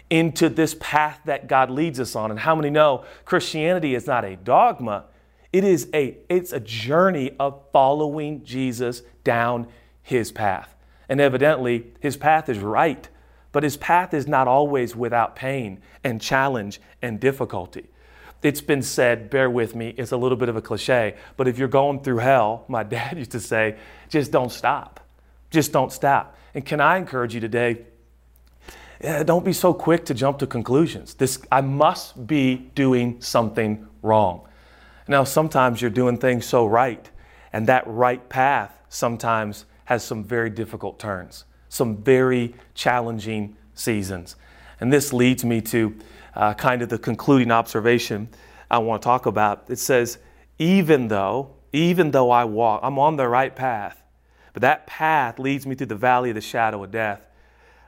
into 0.09 0.49
this 0.49 0.75
path 0.79 1.19
that 1.25 1.47
God 1.47 1.69
leads 1.69 1.99
us 1.99 2.15
on. 2.15 2.31
And 2.31 2.39
how 2.39 2.55
many 2.55 2.69
know 2.69 3.05
Christianity 3.25 3.93
is 3.93 4.07
not 4.07 4.25
a 4.25 4.35
dogma? 4.35 5.05
It 5.53 5.63
is 5.63 5.87
a 5.93 6.17
it's 6.29 6.51
a 6.51 6.59
journey 6.59 7.35
of 7.39 7.61
following 7.71 8.43
Jesus 8.43 9.01
down 9.23 9.67
his 10.01 10.31
path. 10.31 10.75
And 11.07 11.19
evidently 11.19 11.87
his 11.99 12.17
path 12.17 12.49
is 12.49 12.59
right. 12.59 13.07
But 13.51 13.63
his 13.63 13.77
path 13.77 14.13
is 14.13 14.27
not 14.27 14.47
always 14.47 14.95
without 14.95 15.35
pain 15.35 15.81
and 16.03 16.21
challenge 16.21 16.79
and 17.01 17.19
difficulty. 17.19 17.87
It's 18.41 18.61
been 18.61 18.81
said, 18.81 19.29
bear 19.29 19.49
with 19.49 19.75
me, 19.75 19.93
it's 19.97 20.11
a 20.11 20.17
little 20.17 20.37
bit 20.37 20.49
of 20.49 20.55
a 20.55 20.61
cliche, 20.61 21.15
but 21.35 21.47
if 21.47 21.57
you're 21.57 21.67
going 21.67 22.01
through 22.01 22.19
hell, 22.19 22.63
my 22.67 22.83
dad 22.95 23.17
used 23.17 23.31
to 23.31 23.39
say, 23.39 23.77
just 24.07 24.31
don't 24.31 24.51
stop. 24.51 24.99
Just 25.49 25.73
don't 25.73 25.91
stop. 25.91 26.37
And 26.53 26.65
can 26.65 26.79
I 26.79 26.97
encourage 26.97 27.33
you 27.33 27.41
today? 27.41 27.85
Don't 29.01 29.45
be 29.45 29.53
so 29.53 29.73
quick 29.73 30.05
to 30.05 30.13
jump 30.13 30.39
to 30.39 30.47
conclusions. 30.47 31.13
This, 31.13 31.39
I 31.51 31.61
must 31.61 32.27
be 32.27 32.55
doing 32.75 33.21
something 33.21 33.87
wrong. 34.01 34.47
Now, 35.07 35.23
sometimes 35.23 35.81
you're 35.81 35.89
doing 35.89 36.17
things 36.17 36.45
so 36.45 36.65
right, 36.65 37.09
and 37.51 37.65
that 37.67 37.87
right 37.87 38.27
path 38.29 38.77
sometimes 38.89 39.65
has 39.85 40.03
some 40.03 40.23
very 40.23 40.49
difficult 40.49 40.99
turns 40.99 41.45
some 41.69 41.97
very 41.97 42.55
challenging 42.73 43.55
seasons. 43.73 44.35
And 44.79 44.91
this 44.91 45.13
leads 45.13 45.45
me 45.45 45.61
to 45.61 45.95
uh, 46.35 46.53
kind 46.53 46.81
of 46.81 46.89
the 46.89 46.97
concluding 46.97 47.51
observation 47.51 48.29
I 48.69 48.79
want 48.79 49.01
to 49.01 49.05
talk 49.05 49.25
about. 49.25 49.65
It 49.69 49.79
says, 49.79 50.17
even 50.57 51.07
though, 51.07 51.55
even 51.71 52.11
though 52.11 52.31
I 52.31 52.45
walk, 52.45 52.81
I'm 52.83 52.99
on 52.99 53.15
the 53.15 53.27
right 53.27 53.55
path, 53.55 54.01
but 54.53 54.61
that 54.61 54.87
path 54.87 55.39
leads 55.39 55.65
me 55.65 55.75
through 55.75 55.87
the 55.87 55.95
valley 55.95 56.29
of 56.29 56.35
the 56.35 56.41
shadow 56.41 56.83
of 56.83 56.91
death. 56.91 57.25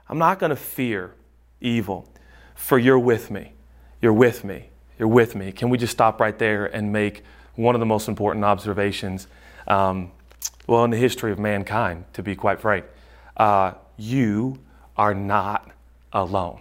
I'm 0.08 0.18
not 0.18 0.40
going 0.40 0.52
to 0.52 0.56
fear 0.56 1.14
evil, 1.60 2.08
for 2.56 2.78
you're 2.78 3.00
with 3.00 3.32
me. 3.32 3.54
You're 4.02 4.14
with 4.14 4.44
me. 4.44 4.70
You're 4.98 5.08
with 5.08 5.36
me. 5.36 5.52
Can 5.52 5.70
we 5.70 5.78
just 5.78 5.94
stop 5.94 6.20
right 6.20 6.38
there 6.38 6.66
and 6.66 6.92
make 6.92 7.24
one 7.56 7.76
of 7.76 7.80
the 7.80 7.86
most 7.86 8.08
important 8.08 8.46
observations, 8.46 9.28
um, 9.68 10.12
well, 10.68 10.84
in 10.84 10.92
the 10.92 10.98
history 10.98 11.32
of 11.32 11.40
mankind, 11.40 12.06
to 12.14 12.24
be 12.24 12.36
quite 12.36 12.60
frank? 12.60 12.86
Uh, 13.38 13.74
you 13.98 14.60
are 14.98 15.14
not 15.14 15.72
alone. 16.14 16.60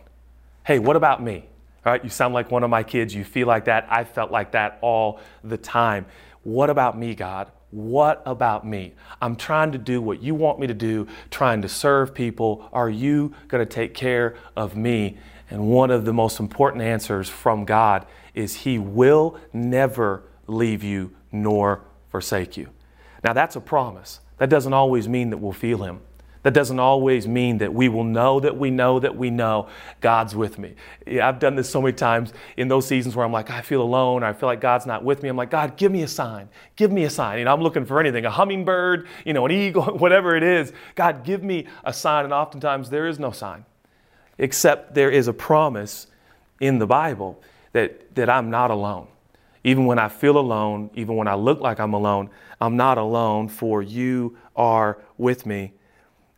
Hey, 0.65 0.79
what 0.79 0.97
about 0.97 1.23
me? 1.23 1.45
All 1.85 1.93
right, 1.93 2.05
you 2.05 2.11
sound 2.11 2.35
like 2.35 2.51
one 2.51 2.63
of 2.63 2.71
my 2.71 2.83
kids. 2.83 3.15
You 3.15 3.25
feel 3.25 3.47
like 3.47 3.65
that. 3.65 3.87
I 3.91 4.05
felt 4.05 4.31
like 4.31 4.53
that 4.53 4.79
all 4.83 5.19
the 5.43 5.57
time. 5.57 6.07
What 6.43 6.71
about 6.71 6.99
me, 6.99 7.15
God? 7.15 7.51
What 7.71 8.23
about 8.27 8.67
me? 8.67 8.95
I'm 9.23 9.37
trying 9.37 9.73
to 9.73 9.79
do 9.79 10.03
what 10.03 10.23
you 10.23 10.35
want 10.35 10.59
me 10.59 10.67
to 10.67 10.75
do, 10.75 11.07
trying 11.31 11.63
to 11.63 11.69
serve 11.69 12.15
people. 12.15 12.69
Are 12.73 12.91
you 12.91 13.35
going 13.49 13.67
to 13.67 13.73
take 13.73 13.95
care 13.95 14.37
of 14.57 14.77
me? 14.77 15.19
And 15.49 15.69
one 15.69 15.91
of 15.91 16.05
the 16.05 16.13
most 16.13 16.41
important 16.41 16.83
answers 16.83 17.29
from 17.29 17.65
God 17.65 18.07
is 18.35 18.57
He 18.57 18.79
will 18.79 19.39
never 19.53 20.23
leave 20.47 20.83
you 20.83 21.15
nor 21.33 21.83
forsake 22.11 22.57
you. 22.57 22.69
Now, 23.25 23.33
that's 23.33 23.57
a 23.57 23.61
promise. 23.61 24.21
That 24.39 24.51
doesn't 24.51 24.73
always 24.73 25.09
mean 25.09 25.31
that 25.31 25.39
we'll 25.39 25.53
feel 25.53 25.85
Him. 25.85 26.01
That 26.43 26.55
doesn't 26.55 26.79
always 26.79 27.29
mean 27.29 27.59
that 27.59 27.75
we 27.75 27.91
will 27.91 28.05
know 28.05 28.41
that 28.41 28.57
we 28.57 28.71
know 28.71 28.99
that 28.99 29.15
we 29.15 29.29
know 29.29 29.69
God's 30.01 30.35
with 30.35 30.59
me. 30.59 30.75
I've 31.21 31.39
done 31.39 31.55
this 31.55 31.69
so 31.69 31.83
many 31.83 31.93
times 31.93 32.33
in 32.57 32.69
those 32.69 32.87
seasons 32.87 33.15
where 33.15 33.27
I'm 33.27 33.33
like, 33.33 33.51
I 33.51 33.61
feel 33.61 33.83
alone, 33.83 34.23
or 34.23 34.27
I 34.27 34.33
feel 34.33 34.49
like 34.49 34.61
God's 34.61 34.87
not 34.87 35.05
with 35.05 35.23
me. 35.23 35.29
I'm 35.29 35.37
like, 35.37 35.51
God, 35.51 35.77
give 35.77 35.93
me 35.93 36.03
a 36.03 36.09
sign. 36.09 36.49
Give 36.77 36.91
me 36.91 37.05
a 37.05 37.11
sign. 37.11 37.41
You 37.41 37.45
know, 37.45 37.53
I'm 37.53 37.61
looking 37.61 37.85
for 37.85 38.01
anything 38.01 38.25
a 38.25 38.31
hummingbird, 38.31 39.07
you 39.27 39.35
know, 39.35 39.45
an 39.45 39.53
eagle, 39.53 39.85
whatever 39.99 40.35
it 40.35 40.43
is. 40.43 40.73
God, 40.95 41.25
give 41.25 41.43
me 41.43 41.67
a 41.85 41.93
sign. 41.93 42.25
And 42.25 42.33
oftentimes 42.33 42.89
there 42.89 43.07
is 43.07 43.19
no 43.19 43.33
sign, 43.33 43.67
except 44.39 44.95
there 44.95 45.11
is 45.11 45.29
a 45.29 45.35
promise 45.35 46.07
in 46.59 46.79
the 46.79 46.87
Bible 46.87 47.43
that, 47.73 48.15
that 48.15 48.31
I'm 48.31 48.49
not 48.49 48.71
alone. 48.71 49.09
Even 49.63 49.85
when 49.85 49.99
I 49.99 50.09
feel 50.09 50.39
alone, 50.39 50.89
even 50.95 51.17
when 51.17 51.29
I 51.29 51.35
look 51.35 51.61
like 51.61 51.81
I'm 51.81 51.93
alone, 51.93 52.31
I'm 52.63 52.77
not 52.77 52.97
alone, 52.97 53.49
for 53.49 53.83
you 53.83 54.39
are 54.57 54.99
with 55.19 55.45
me. 55.45 55.75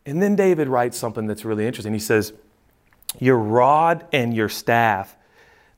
And 0.04 0.22
then 0.22 0.36
David 0.36 0.68
writes 0.68 0.98
something 0.98 1.26
that's 1.26 1.44
really 1.44 1.66
interesting. 1.66 1.92
He 1.92 1.98
says, 1.98 2.32
Your 3.18 3.38
rod 3.38 4.06
and 4.12 4.34
your 4.34 4.48
staff, 4.48 5.16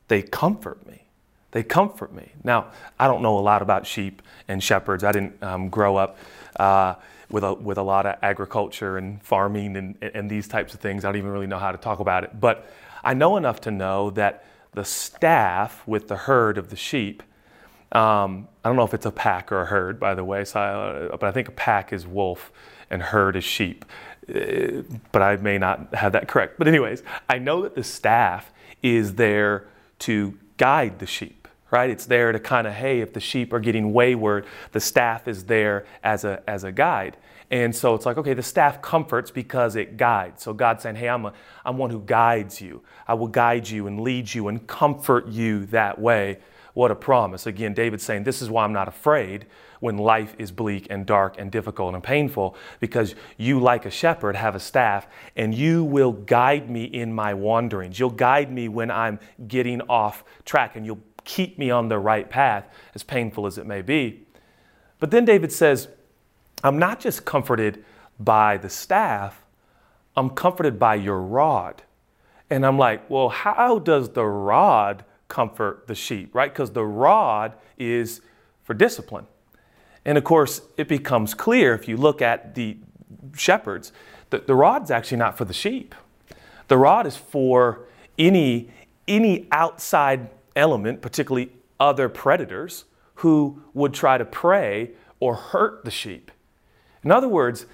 they 0.07 0.21
comfort 0.21 0.85
me. 0.87 1.05
They 1.51 1.63
comfort 1.63 2.13
me. 2.13 2.31
Now, 2.43 2.71
I 2.99 3.07
don't 3.07 3.21
know 3.21 3.37
a 3.37 3.39
lot 3.39 3.61
about 3.61 3.87
sheep 3.87 4.21
and 4.47 4.61
shepherds. 4.61 5.03
I 5.03 5.11
didn't 5.11 5.41
um, 5.41 5.69
grow 5.69 5.95
up 5.95 6.17
uh, 6.59 6.95
with, 7.29 7.43
a, 7.43 7.53
with 7.53 7.77
a 7.77 7.81
lot 7.81 8.05
of 8.05 8.17
agriculture 8.21 8.97
and 8.97 9.23
farming 9.23 9.77
and, 9.77 9.97
and 10.01 10.29
these 10.29 10.47
types 10.47 10.73
of 10.73 10.79
things. 10.79 11.05
I 11.05 11.09
don't 11.09 11.17
even 11.17 11.31
really 11.31 11.47
know 11.47 11.59
how 11.59 11.71
to 11.71 11.77
talk 11.77 11.99
about 11.99 12.23
it. 12.23 12.39
But 12.39 12.69
I 13.03 13.13
know 13.13 13.37
enough 13.37 13.61
to 13.61 13.71
know 13.71 14.09
that 14.11 14.45
the 14.73 14.83
staff 14.83 15.87
with 15.87 16.07
the 16.07 16.17
herd 16.17 16.57
of 16.57 16.69
the 16.69 16.75
sheep, 16.75 17.23
um, 17.91 18.47
I 18.63 18.69
don't 18.69 18.75
know 18.75 18.83
if 18.83 18.93
it's 18.93 19.05
a 19.05 19.11
pack 19.11 19.51
or 19.51 19.61
a 19.61 19.65
herd, 19.65 19.99
by 19.99 20.15
the 20.15 20.23
way, 20.23 20.43
so 20.43 20.59
I, 20.59 21.15
but 21.15 21.23
I 21.23 21.31
think 21.31 21.47
a 21.47 21.51
pack 21.51 21.93
is 21.93 22.05
wolf 22.05 22.51
and 22.89 23.01
herd 23.01 23.35
is 23.35 23.43
sheep. 23.43 23.85
Uh, 24.27 24.81
but 25.11 25.21
I 25.21 25.35
may 25.37 25.57
not 25.57 25.93
have 25.93 26.13
that 26.13 26.27
correct. 26.27 26.57
But, 26.57 26.67
anyways, 26.67 27.03
I 27.29 27.37
know 27.37 27.61
that 27.61 27.75
the 27.75 27.83
staff 27.83 28.51
is 28.81 29.15
there 29.15 29.67
to 29.99 30.37
guide 30.57 30.99
the 30.99 31.05
sheep, 31.05 31.47
right? 31.69 31.89
It's 31.89 32.05
there 32.05 32.31
to 32.31 32.39
kind 32.39 32.65
of, 32.65 32.73
hey, 32.73 33.01
if 33.01 33.13
the 33.13 33.19
sheep 33.19 33.53
are 33.53 33.59
getting 33.59 33.93
wayward, 33.93 34.45
the 34.71 34.79
staff 34.79 35.27
is 35.27 35.45
there 35.45 35.85
as 36.03 36.23
a, 36.23 36.43
as 36.47 36.63
a 36.63 36.71
guide. 36.71 37.17
And 37.51 37.75
so 37.75 37.93
it's 37.93 38.07
like, 38.07 38.17
okay, 38.17 38.33
the 38.33 38.41
staff 38.41 38.81
comforts 38.81 39.29
because 39.29 39.75
it 39.75 39.97
guides. 39.97 40.41
So 40.41 40.53
God's 40.53 40.81
saying, 40.81 40.95
hey, 40.95 41.09
I'm, 41.09 41.25
a, 41.25 41.33
I'm 41.63 41.77
one 41.77 41.91
who 41.91 42.01
guides 42.01 42.59
you. 42.59 42.81
I 43.07 43.13
will 43.13 43.27
guide 43.27 43.69
you 43.69 43.85
and 43.85 44.01
lead 44.01 44.33
you 44.33 44.47
and 44.47 44.65
comfort 44.65 45.27
you 45.27 45.67
that 45.67 45.99
way. 45.99 46.39
What 46.73 46.89
a 46.89 46.95
promise. 46.95 47.45
Again, 47.45 47.73
David's 47.75 48.03
saying, 48.03 48.23
this 48.23 48.41
is 48.41 48.49
why 48.49 48.63
I'm 48.63 48.73
not 48.73 48.87
afraid 48.87 49.45
when 49.79 49.97
life 49.97 50.35
is 50.37 50.51
bleak 50.51 50.87
and 50.89 51.05
dark 51.05 51.35
and 51.37 51.51
difficult 51.51 51.93
and 51.93 52.03
painful 52.03 52.55
because 52.79 53.15
you, 53.37 53.59
like 53.59 53.85
a 53.85 53.91
shepherd, 53.91 54.35
have 54.35 54.55
a 54.55 54.59
staff 54.59 55.07
and 55.35 55.53
you 55.53 55.83
will 55.83 56.11
guide 56.11 56.69
me 56.69 56.85
in 56.85 57.13
my 57.13 57.33
wanderings. 57.33 57.99
You'll 57.99 58.09
guide 58.09 58.51
me 58.51 58.67
when 58.67 58.91
I'm 58.91 59.19
getting 59.47 59.81
off 59.81 60.23
track 60.45 60.75
and 60.75 60.85
you'll 60.85 61.01
keep 61.23 61.57
me 61.57 61.71
on 61.71 61.89
the 61.89 61.99
right 61.99 62.29
path, 62.29 62.67
as 62.93 63.03
painful 63.03 63.45
as 63.47 63.57
it 63.57 63.65
may 63.65 63.81
be. 63.81 64.21
But 64.99 65.11
then 65.11 65.25
David 65.25 65.51
says, 65.51 65.87
I'm 66.63 66.79
not 66.79 66.99
just 66.99 67.25
comforted 67.25 67.83
by 68.19 68.57
the 68.57 68.69
staff, 68.69 69.43
I'm 70.15 70.29
comforted 70.29 70.79
by 70.79 70.95
your 70.95 71.19
rod. 71.19 71.83
And 72.49 72.65
I'm 72.65 72.77
like, 72.77 73.09
well, 73.09 73.29
how 73.29 73.79
does 73.79 74.09
the 74.09 74.23
rod 74.23 75.03
comfort 75.27 75.87
the 75.87 75.95
sheep, 75.95 76.33
right? 76.33 76.53
Because 76.53 76.71
the 76.71 76.85
rod 76.85 77.53
is 77.77 78.21
for 78.63 78.73
discipline. 78.73 79.25
And 80.05 80.17
of 80.17 80.23
course, 80.23 80.61
it 80.77 80.87
becomes 80.87 81.33
clear 81.33 81.73
if 81.73 81.87
you 81.87 81.97
look 81.97 82.21
at 82.21 82.55
the 82.55 82.77
shepherds 83.35 83.91
that 84.29 84.47
the 84.47 84.55
rod's 84.55 84.91
actually 84.91 85.17
not 85.17 85.37
for 85.37 85.45
the 85.45 85.53
sheep. 85.53 85.95
The 86.67 86.77
rod 86.77 87.05
is 87.05 87.17
for 87.17 87.81
any, 88.17 88.69
any 89.07 89.47
outside 89.51 90.29
element, 90.55 91.01
particularly 91.01 91.51
other 91.79 92.07
predators, 92.09 92.85
who 93.15 93.61
would 93.73 93.93
try 93.93 94.17
to 94.17 94.25
prey 94.25 94.91
or 95.19 95.35
hurt 95.35 95.85
the 95.85 95.91
sheep. 95.91 96.31
In 97.03 97.11
other 97.11 97.27
words, 97.27 97.65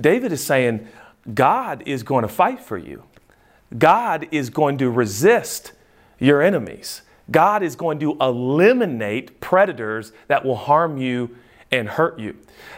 David 0.00 0.32
is 0.32 0.44
saying, 0.44 0.86
God 1.34 1.82
is 1.84 2.02
going 2.02 2.22
to 2.22 2.28
fight 2.28 2.60
for 2.60 2.78
you. 2.78 3.02
God 3.76 4.28
is 4.30 4.50
going 4.50 4.78
to 4.78 4.90
resist 4.90 5.72
your 6.18 6.40
enemies. 6.40 7.02
God 7.30 7.62
is 7.62 7.76
going 7.76 7.98
to 7.98 8.16
eliminate 8.20 9.40
predators 9.40 10.12
that 10.28 10.44
will 10.44 10.56
harm 10.56 10.96
you 10.96 11.36
and 11.70 11.88
hurt 11.88 12.18
you. 12.18 12.36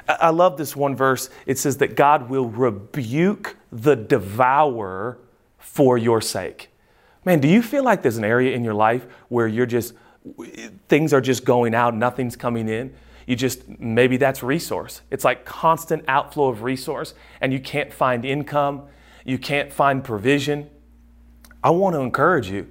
I 0.08 0.30
love 0.30 0.56
this 0.56 0.74
one 0.74 0.96
verse. 0.96 1.30
It 1.46 1.58
says 1.58 1.76
that 1.78 1.94
God 1.96 2.28
will 2.28 2.48
rebuke 2.48 3.56
the 3.70 3.94
devourer 3.94 5.18
for 5.58 5.96
your 5.96 6.20
sake. 6.20 6.70
Man, 7.24 7.40
do 7.40 7.48
you 7.48 7.62
feel 7.62 7.84
like 7.84 8.02
there's 8.02 8.16
an 8.16 8.24
area 8.24 8.54
in 8.54 8.64
your 8.64 8.74
life 8.74 9.06
where 9.28 9.46
you're 9.46 9.66
just, 9.66 9.94
things 10.88 11.12
are 11.12 11.20
just 11.20 11.44
going 11.44 11.74
out, 11.74 11.94
nothing's 11.94 12.34
coming 12.34 12.68
in? 12.68 12.94
You 13.26 13.36
just, 13.36 13.68
maybe 13.78 14.16
that's 14.16 14.42
resource. 14.42 15.02
It's 15.10 15.24
like 15.24 15.44
constant 15.44 16.04
outflow 16.08 16.48
of 16.48 16.62
resource, 16.62 17.14
and 17.40 17.52
you 17.52 17.60
can't 17.60 17.92
find 17.92 18.24
income, 18.24 18.88
you 19.24 19.38
can't 19.38 19.72
find 19.72 20.02
provision. 20.02 20.68
I 21.62 21.70
want 21.70 21.94
to 21.94 22.00
encourage 22.00 22.50
you. 22.50 22.66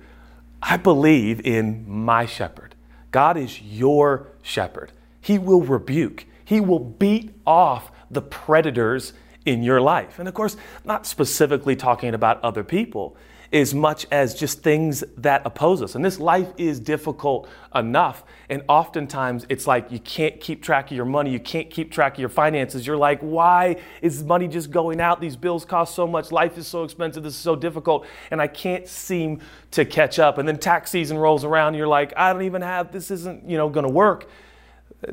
I 0.61 0.75
believe 0.75 1.39
in 1.45 1.87
my 1.87 2.25
shepherd. 2.25 2.75
God 3.11 3.37
is 3.37 3.61
your 3.61 4.27
shepherd. 4.41 4.91
He 5.21 5.37
will 5.37 5.61
rebuke, 5.61 6.25
He 6.43 6.59
will 6.61 6.79
beat 6.79 7.33
off 7.45 7.91
the 8.09 8.21
predators 8.21 9.13
in 9.45 9.63
your 9.63 9.81
life. 9.81 10.19
And 10.19 10.27
of 10.27 10.33
course, 10.33 10.57
not 10.83 11.05
specifically 11.05 11.75
talking 11.75 12.13
about 12.13 12.43
other 12.43 12.63
people 12.63 13.15
as 13.51 13.73
much 13.73 14.05
as 14.11 14.35
just 14.35 14.61
things 14.61 15.03
that 15.17 15.41
oppose 15.43 15.81
us. 15.81 15.95
And 15.95 16.05
this 16.05 16.19
life 16.19 16.49
is 16.57 16.79
difficult 16.79 17.49
enough. 17.73 18.23
And 18.47 18.61
oftentimes 18.67 19.45
it's 19.49 19.65
like 19.65 19.91
you 19.91 19.99
can't 19.99 20.39
keep 20.39 20.61
track 20.61 20.91
of 20.91 20.95
your 20.95 21.05
money, 21.05 21.31
you 21.31 21.39
can't 21.39 21.69
keep 21.69 21.91
track 21.91 22.13
of 22.13 22.19
your 22.19 22.29
finances. 22.29 22.85
You're 22.85 22.97
like, 22.97 23.19
why 23.21 23.77
is 24.01 24.23
money 24.23 24.47
just 24.47 24.69
going 24.69 25.01
out? 25.01 25.19
These 25.19 25.35
bills 25.35 25.65
cost 25.65 25.95
so 25.95 26.05
much, 26.05 26.31
life 26.31 26.57
is 26.57 26.67
so 26.67 26.83
expensive, 26.83 27.23
this 27.23 27.33
is 27.33 27.39
so 27.39 27.55
difficult, 27.55 28.05
and 28.29 28.39
I 28.39 28.47
can't 28.47 28.87
seem 28.87 29.41
to 29.71 29.83
catch 29.83 30.19
up. 30.19 30.37
And 30.37 30.47
then 30.47 30.57
tax 30.59 30.91
season 30.91 31.17
rolls 31.17 31.43
around, 31.43 31.69
and 31.69 31.77
you're 31.77 31.87
like, 31.87 32.13
I 32.15 32.31
don't 32.31 32.43
even 32.43 32.61
have, 32.61 32.91
this 32.91 33.09
isn't, 33.09 33.49
you 33.49 33.57
know, 33.57 33.69
gonna 33.69 33.89
work. 33.89 34.29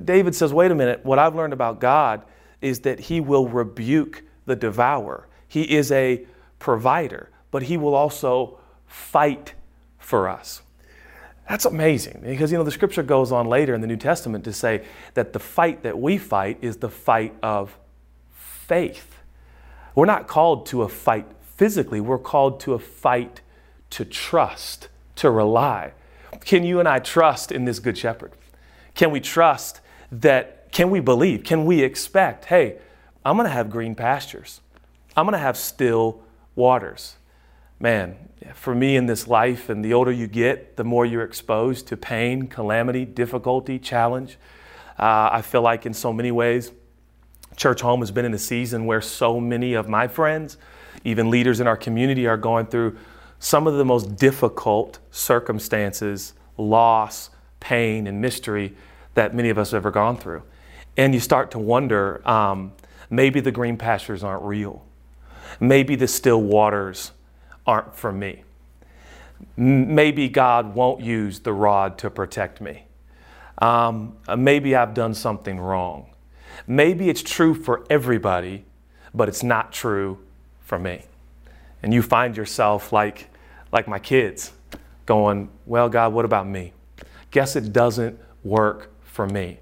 David 0.05 0.35
says, 0.35 0.53
wait 0.53 0.71
a 0.71 0.75
minute, 0.75 1.05
what 1.05 1.19
I've 1.19 1.35
learned 1.35 1.53
about 1.53 1.81
God 1.81 2.23
is 2.61 2.81
that 2.81 2.99
he 3.01 3.21
will 3.21 3.49
rebuke 3.49 4.23
the 4.47 4.57
devourer. 4.57 5.29
He 5.47 5.63
is 5.77 5.93
a 5.93 6.27
provider, 6.59 7.31
but 7.51 7.65
he 7.65 7.77
will 7.77 7.95
also 7.95 8.59
fight 8.87 9.55
for 9.99 10.29
us. 10.29 10.63
That's 11.49 11.65
amazing 11.65 12.23
because 12.25 12.51
you 12.51 12.59
know 12.59 12.65
the 12.65 12.73
scripture 12.73 13.05
goes 13.05 13.31
on 13.31 13.47
later 13.47 13.75
in 13.75 13.81
the 13.81 13.87
New 13.87 13.97
Testament 13.97 14.45
to 14.45 14.53
say 14.53 14.85
that 15.15 15.33
the 15.33 15.39
fight 15.39 15.85
that 15.85 15.99
we 15.99 16.19
fight 16.19 16.59
is 16.61 16.79
the 16.79 16.89
fight 16.89 17.35
of 17.43 17.79
faith. 18.33 19.21
We're 19.95 20.07
not 20.07 20.27
called 20.27 20.67
to 20.67 20.83
a 20.83 20.89
fight 20.89 21.27
physically, 21.57 22.01
we're 22.01 22.19
called 22.19 22.59
to 22.61 22.75
a 22.75 22.79
fight 22.79 23.41
to 23.91 24.05
trust, 24.05 24.89
to 25.17 25.31
rely. 25.31 25.93
Can 26.45 26.65
you 26.65 26.81
and 26.81 26.89
I 26.89 26.99
trust 26.99 27.53
in 27.53 27.65
this 27.65 27.79
good 27.79 27.97
shepherd? 27.97 28.33
Can 28.97 29.13
we 29.13 29.21
trust 29.21 29.81
that? 30.11 30.73
Can 30.73 30.91
we 30.91 31.01
believe? 31.01 31.45
Can 31.45 31.65
we 31.65 31.83
expect, 31.83 32.47
hey, 32.47 32.79
I'm 33.25 33.37
going 33.37 33.47
to 33.47 33.53
have 33.53 33.71
green 33.71 33.95
pastures? 33.95 34.61
I'm 35.17 35.25
going 35.25 35.33
to 35.33 35.39
have 35.39 35.57
still 35.57 36.23
waters. 36.55 37.17
Man, 37.79 38.17
for 38.55 38.75
me 38.75 38.97
in 38.97 39.07
this 39.07 39.29
life, 39.29 39.69
and 39.69 39.85
the 39.85 39.95
older 39.95 40.11
you 40.13 40.27
get, 40.27 40.77
the 40.77 40.85
more 40.85 41.07
you're 41.07 41.23
exposed 41.23 41.87
to 41.89 41.97
pain, 41.97 42.47
calamity, 42.47 43.05
difficulty, 43.05 43.79
challenge. 43.79 44.39
Uh, 44.99 45.29
I 45.33 45.43
feel 45.43 45.63
like 45.63 45.87
in 45.87 45.93
so 45.93 46.13
many 46.13 46.31
ways, 46.31 46.73
Churchome 47.55 48.01
has 48.01 48.11
been 48.11 48.25
in 48.25 48.35
a 48.35 48.39
season 48.39 48.87
where 48.87 49.01
so 49.01 49.41
many 49.41 49.75
of 49.75 49.89
my 49.89 50.09
friends, 50.09 50.57
even 51.05 51.31
leaders 51.31 51.61
in 51.61 51.67
our 51.67 51.77
community, 51.77 52.27
are 52.27 52.37
going 52.37 52.67
through 52.67 52.97
some 53.39 53.67
of 53.67 53.75
the 53.75 53.85
most 53.85 54.17
difficult 54.17 54.99
circumstances, 55.11 56.33
loss, 56.57 57.31
pain, 57.61 58.07
and 58.07 58.21
mystery 58.21 58.75
that 59.15 59.35
many 59.35 59.49
of 59.49 59.59
us 59.59 59.71
have 59.71 59.79
ever 59.79 59.91
gone 59.91 60.17
through. 60.17 60.43
And 60.97 61.15
you 61.15 61.21
start 61.21 61.51
to 61.53 61.59
wonder 61.59 62.27
um, 62.29 62.73
maybe 63.11 63.41
the 63.41 63.53
green 63.53 63.77
pastures 63.77 64.23
aren't 64.23 64.43
real. 64.43 64.85
Maybe 65.61 65.97
the 65.97 66.09
still 66.09 66.43
waters 66.43 67.13
aren't 67.67 67.95
for 67.95 68.13
me. 68.13 68.45
Maybe 69.57 70.29
God 70.29 70.75
won't 70.75 71.03
use 71.03 71.41
the 71.41 71.53
rod 71.53 71.99
to 71.99 72.11
protect 72.11 72.61
me. 72.61 72.85
Um, 73.59 74.17
maybe 74.37 74.75
I've 74.75 74.95
done 74.95 75.15
something 75.15 75.59
wrong. 75.59 76.07
Maybe 76.67 77.09
it's 77.09 77.23
true 77.23 77.55
for 77.55 77.85
everybody, 77.91 78.65
but 79.15 79.29
it's 79.29 79.43
not 79.43 79.73
true 79.73 80.19
for 80.61 80.79
me. 80.79 81.05
And 81.83 81.93
you 81.93 82.03
find 82.03 82.37
yourself 82.37 82.93
like, 82.93 83.29
like 83.73 83.89
my 83.89 83.99
kids 83.99 84.53
going, 85.05 85.49
Well, 85.65 85.89
God, 85.89 86.13
what 86.13 86.25
about 86.25 86.47
me? 86.47 86.73
Guess 87.31 87.57
it 87.57 87.73
doesn't 87.73 88.19
work 88.43 88.93
for 89.03 89.27
me. 89.27 89.61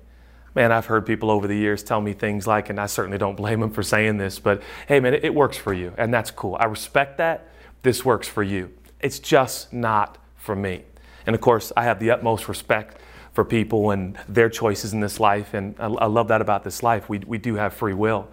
Man, 0.54 0.71
I've 0.71 0.87
heard 0.87 1.04
people 1.04 1.30
over 1.30 1.49
the 1.49 1.56
years 1.56 1.83
tell 1.83 2.00
me 2.00 2.12
things 2.12 2.47
like, 2.47 2.71
and 2.71 2.78
I 2.78 2.87
certainly 2.87 3.18
don't 3.18 3.37
blame 3.37 3.61
them 3.61 3.71
for 3.71 3.83
saying 3.83 4.18
this, 4.18 4.38
but 4.38 4.62
hey, 4.87 5.00
man, 5.00 5.14
it, 5.14 5.35
works 5.35 5.56
for 5.56 5.73
you, 5.73 5.92
and 5.99 6.14
that's 6.14 6.30
cool. 6.30 6.56
I 6.61 6.66
respect 6.66 7.18
that. 7.18 7.49
This 7.83 8.04
works 8.04 8.28
for 8.28 8.42
you. 8.42 8.73
It's 9.00 9.18
just 9.18 9.73
not 9.73 10.16
for 10.37 10.54
me. 10.54 10.85
And 11.26 11.35
of 11.35 11.40
course, 11.40 11.73
I 11.76 11.83
have 11.85 11.99
the 11.99 12.11
utmost 12.12 12.49
respect 12.49 12.99
for 13.33 13.44
people 13.44 13.90
and 13.90 14.16
their 14.28 14.49
choices 14.49 14.92
in 14.92 15.00
this 15.00 15.18
life, 15.18 15.54
and 15.54 15.75
I, 15.80 15.87
I 15.87 16.06
love 16.06 16.28
that 16.28 16.40
about 16.40 16.62
this 16.62 16.85
life. 16.85 17.09
We, 17.09 17.18
we 17.18 17.38
do 17.38 17.56
have 17.56 17.75
free 17.75 17.94
will. 17.94 18.28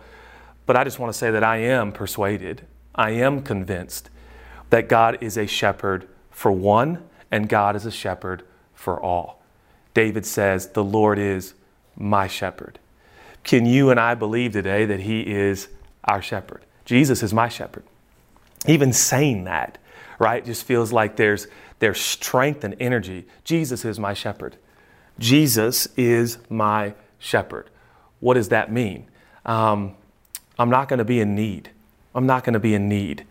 But 0.67 0.77
I 0.77 0.83
just 0.83 1.00
want 1.00 1.11
to 1.11 1.17
say 1.17 1.31
that 1.31 1.43
I 1.43 1.57
am 1.57 1.91
persuaded, 1.91 2.67
I 2.93 3.11
am 3.11 3.41
convinced 3.41 4.11
that 4.69 4.88
God 4.88 5.17
is 5.21 5.38
a 5.38 5.47
shepherd 5.47 6.07
for 6.29 6.51
one, 6.51 7.03
and 7.31 7.50
God 7.50 7.75
is 7.75 7.85
a 7.85 7.91
shepherd 7.91 8.43
for 8.81 9.00
all. 9.00 9.41
David 9.93 10.25
says, 10.25 10.69
The 10.69 10.83
Lord 10.83 11.19
is 11.19 11.53
my 11.95 12.27
shepherd. 12.27 12.79
Can 13.43 13.65
you 13.65 13.89
and 13.89 14.00
I 14.00 14.15
believe 14.15 14.53
today 14.53 14.85
that 14.85 15.01
He 15.01 15.21
is 15.21 15.69
our 16.03 16.21
shepherd? 16.21 16.65
Jesus 16.85 17.23
is 17.23 17.33
my 17.33 17.47
shepherd. 17.47 17.83
Even 18.67 18.93
saying 18.93 19.45
that, 19.45 19.77
right, 20.19 20.43
just 20.43 20.65
feels 20.65 20.91
like 20.91 21.15
there's, 21.15 21.47
there's 21.79 22.00
strength 22.00 22.63
and 22.63 22.75
energy. 22.79 23.25
Jesus 23.43 23.85
is 23.85 24.00
my 24.00 24.13
shepherd. 24.13 24.57
Jesus 25.19 25.88
is 25.97 26.38
my 26.50 26.93
shepherd. 27.19 27.69
What 28.19 28.35
does 28.35 28.50
that 28.50 28.71
mean? 28.71 29.07
Um, 29.45 29.95
I'm 30.59 30.69
not 30.69 30.89
going 30.89 31.00
to 31.00 31.05
be 31.05 31.19
in 31.19 31.35
need. 31.35 31.71
I'm 32.13 32.25
not 32.25 32.43
going 32.43 32.53
to 32.53 32.59
be 32.59 32.73
in 32.73 32.88
need. 32.88 33.25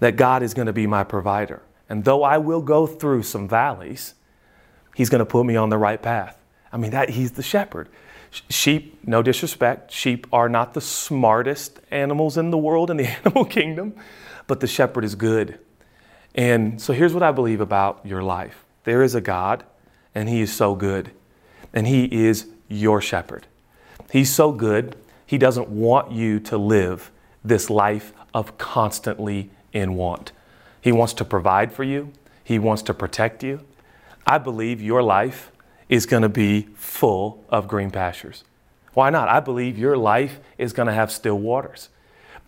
That 0.00 0.16
God 0.16 0.42
is 0.42 0.54
going 0.54 0.66
to 0.66 0.72
be 0.72 0.86
my 0.86 1.04
provider. 1.04 1.62
And 1.88 2.04
though 2.04 2.22
I 2.22 2.38
will 2.38 2.62
go 2.62 2.86
through 2.86 3.24
some 3.24 3.46
valleys, 3.46 4.14
He's 4.94 5.08
going 5.08 5.20
to 5.20 5.26
put 5.26 5.44
me 5.46 5.56
on 5.56 5.70
the 5.70 5.78
right 5.78 6.00
path. 6.00 6.36
I 6.72 6.76
mean, 6.76 6.90
that 6.92 7.10
He's 7.10 7.32
the 7.32 7.42
shepherd. 7.42 7.88
Sheep, 8.48 8.98
no 9.06 9.22
disrespect, 9.22 9.90
sheep 9.90 10.26
are 10.32 10.48
not 10.48 10.72
the 10.72 10.80
smartest 10.80 11.80
animals 11.90 12.38
in 12.38 12.50
the 12.50 12.56
world 12.56 12.90
in 12.90 12.96
the 12.96 13.06
animal 13.24 13.44
kingdom, 13.44 13.94
but 14.46 14.60
the 14.60 14.66
shepherd 14.66 15.04
is 15.04 15.14
good. 15.14 15.58
And 16.34 16.80
so 16.80 16.94
here's 16.94 17.12
what 17.12 17.22
I 17.22 17.30
believe 17.30 17.60
about 17.60 18.00
your 18.04 18.22
life 18.22 18.64
there 18.84 19.02
is 19.02 19.14
a 19.14 19.20
God, 19.20 19.64
and 20.14 20.28
He 20.28 20.40
is 20.40 20.52
so 20.52 20.74
good, 20.74 21.10
and 21.72 21.86
He 21.86 22.04
is 22.04 22.46
your 22.68 23.00
shepherd. 23.00 23.46
He's 24.10 24.32
so 24.32 24.50
good, 24.50 24.96
He 25.26 25.36
doesn't 25.38 25.68
want 25.68 26.10
you 26.10 26.40
to 26.40 26.56
live 26.56 27.10
this 27.44 27.68
life 27.68 28.12
of 28.32 28.56
constantly 28.56 29.50
in 29.72 29.94
want. 29.94 30.32
He 30.80 30.90
wants 30.90 31.12
to 31.14 31.24
provide 31.24 31.72
for 31.72 31.84
you, 31.84 32.12
He 32.42 32.58
wants 32.58 32.82
to 32.84 32.94
protect 32.94 33.42
you. 33.42 33.60
I 34.26 34.38
believe 34.38 34.80
your 34.80 35.02
life 35.02 35.52
is 35.88 36.06
going 36.06 36.22
to 36.22 36.28
be 36.28 36.68
full 36.74 37.44
of 37.48 37.68
green 37.68 37.90
pastures. 37.90 38.44
Why 38.94 39.10
not? 39.10 39.28
I 39.28 39.40
believe 39.40 39.78
your 39.78 39.96
life 39.96 40.40
is 40.58 40.72
going 40.72 40.86
to 40.86 40.92
have 40.92 41.10
still 41.10 41.38
waters. 41.38 41.88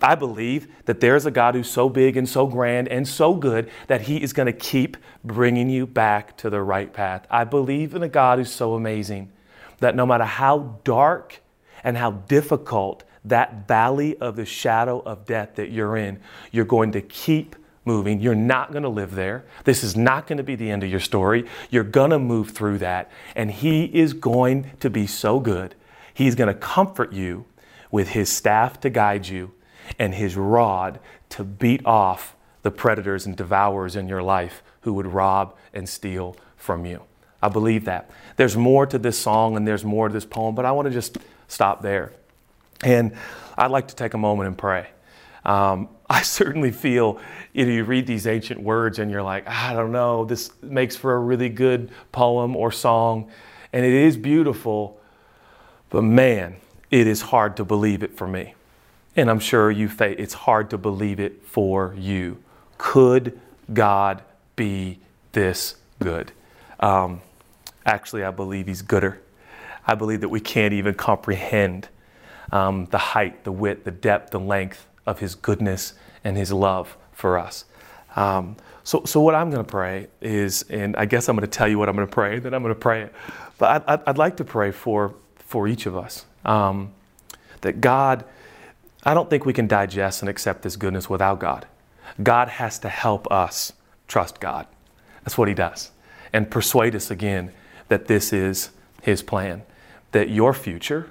I 0.03 0.15
believe 0.15 0.69
that 0.85 1.01
there's 1.01 1.25
a 1.25 1.31
God 1.31 1.55
who's 1.55 1.71
so 1.71 1.89
big 1.89 2.17
and 2.17 2.29
so 2.29 2.47
grand 2.47 2.89
and 2.89 3.07
so 3.07 3.35
good 3.35 3.71
that 3.87 4.03
He 4.03 4.23
is 4.23 4.33
going 4.33 4.47
to 4.47 4.53
keep 4.53 4.97
bringing 5.25 5.71
you 5.71 5.87
back 5.87 6.37
to 6.39 6.51
the 6.51 6.63
right 6.63 6.93
path. 6.93 7.27
I 7.31 7.45
believe 7.45 7.95
in 7.95 8.03
a 8.03 8.09
God 8.09 8.39
who's 8.39 8.53
so 8.53 8.75
amazing 8.75 9.33
that 9.81 9.97
no 9.97 10.05
matter 10.05 10.25
how 10.25 10.79
dark 10.85 11.41
and 11.83 11.97
how 11.97 12.11
difficult 12.13 13.05
that 13.25 13.67
valley 13.67 14.17
of 14.19 14.37
the 14.37 14.45
shadow 14.45 15.01
of 15.01 15.25
death 15.25 15.55
that 15.55 15.71
you're 15.71 15.97
in, 15.97 16.21
you're 16.53 16.65
going 16.65 16.93
to 16.93 17.01
keep 17.01 17.57
moving. 17.85 18.21
You're 18.21 18.35
not 18.35 18.73
going 18.73 18.83
to 18.83 18.89
live 18.89 19.15
there. 19.15 19.45
This 19.65 19.85
is 19.85 19.97
not 19.97 20.27
going 20.27 20.39
to 20.39 20.43
be 20.43 20.57
the 20.57 20.71
end 20.71 20.83
of 20.83 20.91
your 20.91 21.01
story. 21.01 21.45
You're 21.71 21.85
going 21.85 22.11
to 22.11 22.19
move 22.19 22.51
through 22.51 22.79
that. 22.79 23.11
And 23.37 23.51
He 23.51 23.85
is 23.85 24.13
going 24.13 24.73
to 24.81 24.91
be 24.91 25.07
so 25.07 25.41
good. 25.41 25.75
He's 26.13 26.35
going 26.35 26.53
to 26.53 26.59
comfort 26.59 27.13
you 27.13 27.47
with 27.91 28.09
His 28.11 28.31
staff 28.31 28.81
to 28.81 28.91
guide 28.91 29.29
you 29.29 29.53
and 29.99 30.15
His 30.15 30.37
rod 30.37 31.01
to 31.31 31.45
beat 31.45 31.85
off 31.85 32.37
the 32.63 32.71
predators 32.71 33.27
and 33.27 33.37
devourers 33.37 33.97
in 33.97 34.09
your 34.09 34.23
life 34.23 34.63
who 34.83 34.93
would 34.95 35.07
rob 35.07 35.55
and 35.73 35.89
steal 35.89 36.37
from 36.57 36.87
you. 36.87 37.03
I 37.43 37.49
believe 37.49 37.85
that. 37.85 38.11
There's 38.37 38.57
more 38.57 38.87
to 38.87 38.99
this 38.99 39.19
song 39.19 39.57
and 39.57 39.69
there's 39.69 39.85
more 39.85 40.09
to 40.09 40.15
this 40.15 40.25
poem, 40.25 40.55
but 40.55 40.65
I 40.65 40.73
want 40.73 40.87
to 40.87 40.93
just 40.93 41.19
stop 41.47 41.83
there. 41.83 42.13
And 42.83 43.15
I'd 43.57 43.71
like 43.71 43.89
to 43.89 43.95
take 43.95 44.15
a 44.15 44.19
moment 44.19 44.49
and 44.49 44.57
pray. 44.57 44.89
Um, 45.45 45.89
I 46.09 46.23
certainly 46.23 46.71
feel 46.71 47.19
you 47.53 47.67
know 47.67 47.73
you 47.73 47.85
read 47.85 48.07
these 48.07 48.27
ancient 48.27 48.61
words 48.61 48.99
and 48.99 49.11
you're 49.11 49.23
like 49.23 49.47
I 49.49 49.73
don't 49.73 49.93
know 49.93 50.25
this 50.25 50.51
makes 50.63 50.97
for 50.97 51.15
a 51.15 51.19
really 51.19 51.49
good 51.49 51.91
poem 52.13 52.57
or 52.57 52.71
song, 52.71 53.31
and 53.73 53.85
it 53.85 53.93
is 53.93 54.17
beautiful, 54.17 55.01
but 55.91 56.03
man, 56.03 56.57
it 56.91 57.07
is 57.07 57.23
hard 57.23 57.57
to 57.57 57.65
believe 57.65 58.03
it 58.03 58.17
for 58.17 58.29
me, 58.29 58.55
and 59.17 59.31
I'm 59.31 59.41
sure 59.41 59.71
you 59.71 59.89
face 59.89 60.17
it's 60.19 60.35
hard 60.35 60.71
to 60.71 60.79
believe 60.79 61.21
it 61.21 61.47
for 61.47 61.95
you. 61.99 62.43
Could 62.77 63.41
God 63.73 64.23
be 64.57 64.99
this 65.33 65.77
good? 66.01 66.33
Um, 66.81 67.23
actually, 67.87 68.25
I 68.25 68.31
believe 68.31 68.67
He's 68.67 68.83
gooder. 68.83 69.21
I 69.87 69.95
believe 69.95 70.21
that 70.23 70.29
we 70.29 70.41
can't 70.41 70.73
even 70.73 70.95
comprehend 70.95 71.89
um, 72.53 72.87
the 72.87 72.99
height, 72.99 73.45
the 73.45 73.53
width, 73.53 73.85
the 73.85 73.91
depth, 73.91 74.31
the 74.31 74.41
length 74.41 74.87
of 75.07 75.19
His 75.19 75.35
goodness 75.35 75.95
and 76.23 76.37
His 76.37 76.53
love 76.53 76.97
for 77.13 77.39
us. 77.39 77.65
Um, 78.17 78.57
so, 78.85 79.03
so 79.05 79.21
what 79.21 79.35
I'm 79.35 79.51
going 79.51 79.65
to 79.65 79.71
pray 79.71 80.09
is, 80.21 80.65
and 80.69 80.95
I 80.97 81.07
guess 81.07 81.29
I'm 81.29 81.37
going 81.37 81.49
to 81.49 81.51
tell 81.51 81.67
you 81.67 81.79
what 81.79 81.89
I'm 81.89 81.97
going 81.97 82.07
to 82.07 82.13
pray, 82.13 82.39
then 82.39 82.53
I'm 82.53 82.63
going 82.63 82.75
to 82.75 82.79
pray 82.81 83.03
it. 83.03 83.15
But 83.59 83.89
I'd, 83.89 84.01
I'd 84.07 84.19
like 84.19 84.37
to 84.37 84.45
pray 84.45 84.71
for, 84.71 85.15
for 85.37 85.67
each 85.67 85.87
of 85.87 85.97
us 85.97 86.27
um, 86.45 86.93
that 87.63 87.81
God, 87.81 88.25
I 89.03 89.15
don't 89.15 89.31
think 89.31 89.47
we 89.47 89.53
can 89.53 89.67
digest 89.67 90.23
and 90.23 90.29
accept 90.29 90.63
this 90.63 90.77
goodness 90.77 91.09
without 91.09 91.41
God. 91.41 91.67
God 92.23 92.49
has 92.49 92.79
to 92.81 92.89
help 92.89 93.31
us 93.31 93.73
trust 94.07 94.39
God. 94.39 94.67
That's 95.25 95.39
what 95.39 95.49
He 95.49 95.55
does. 95.55 95.91
And 96.33 96.51
persuade 96.51 96.95
us 96.95 97.11
again 97.11 97.53
that 97.89 98.07
this 98.07 98.33
is 98.33 98.71
His 99.03 99.23
plan, 99.23 99.63
that 100.13 100.29
your 100.29 100.53
future 100.53 101.09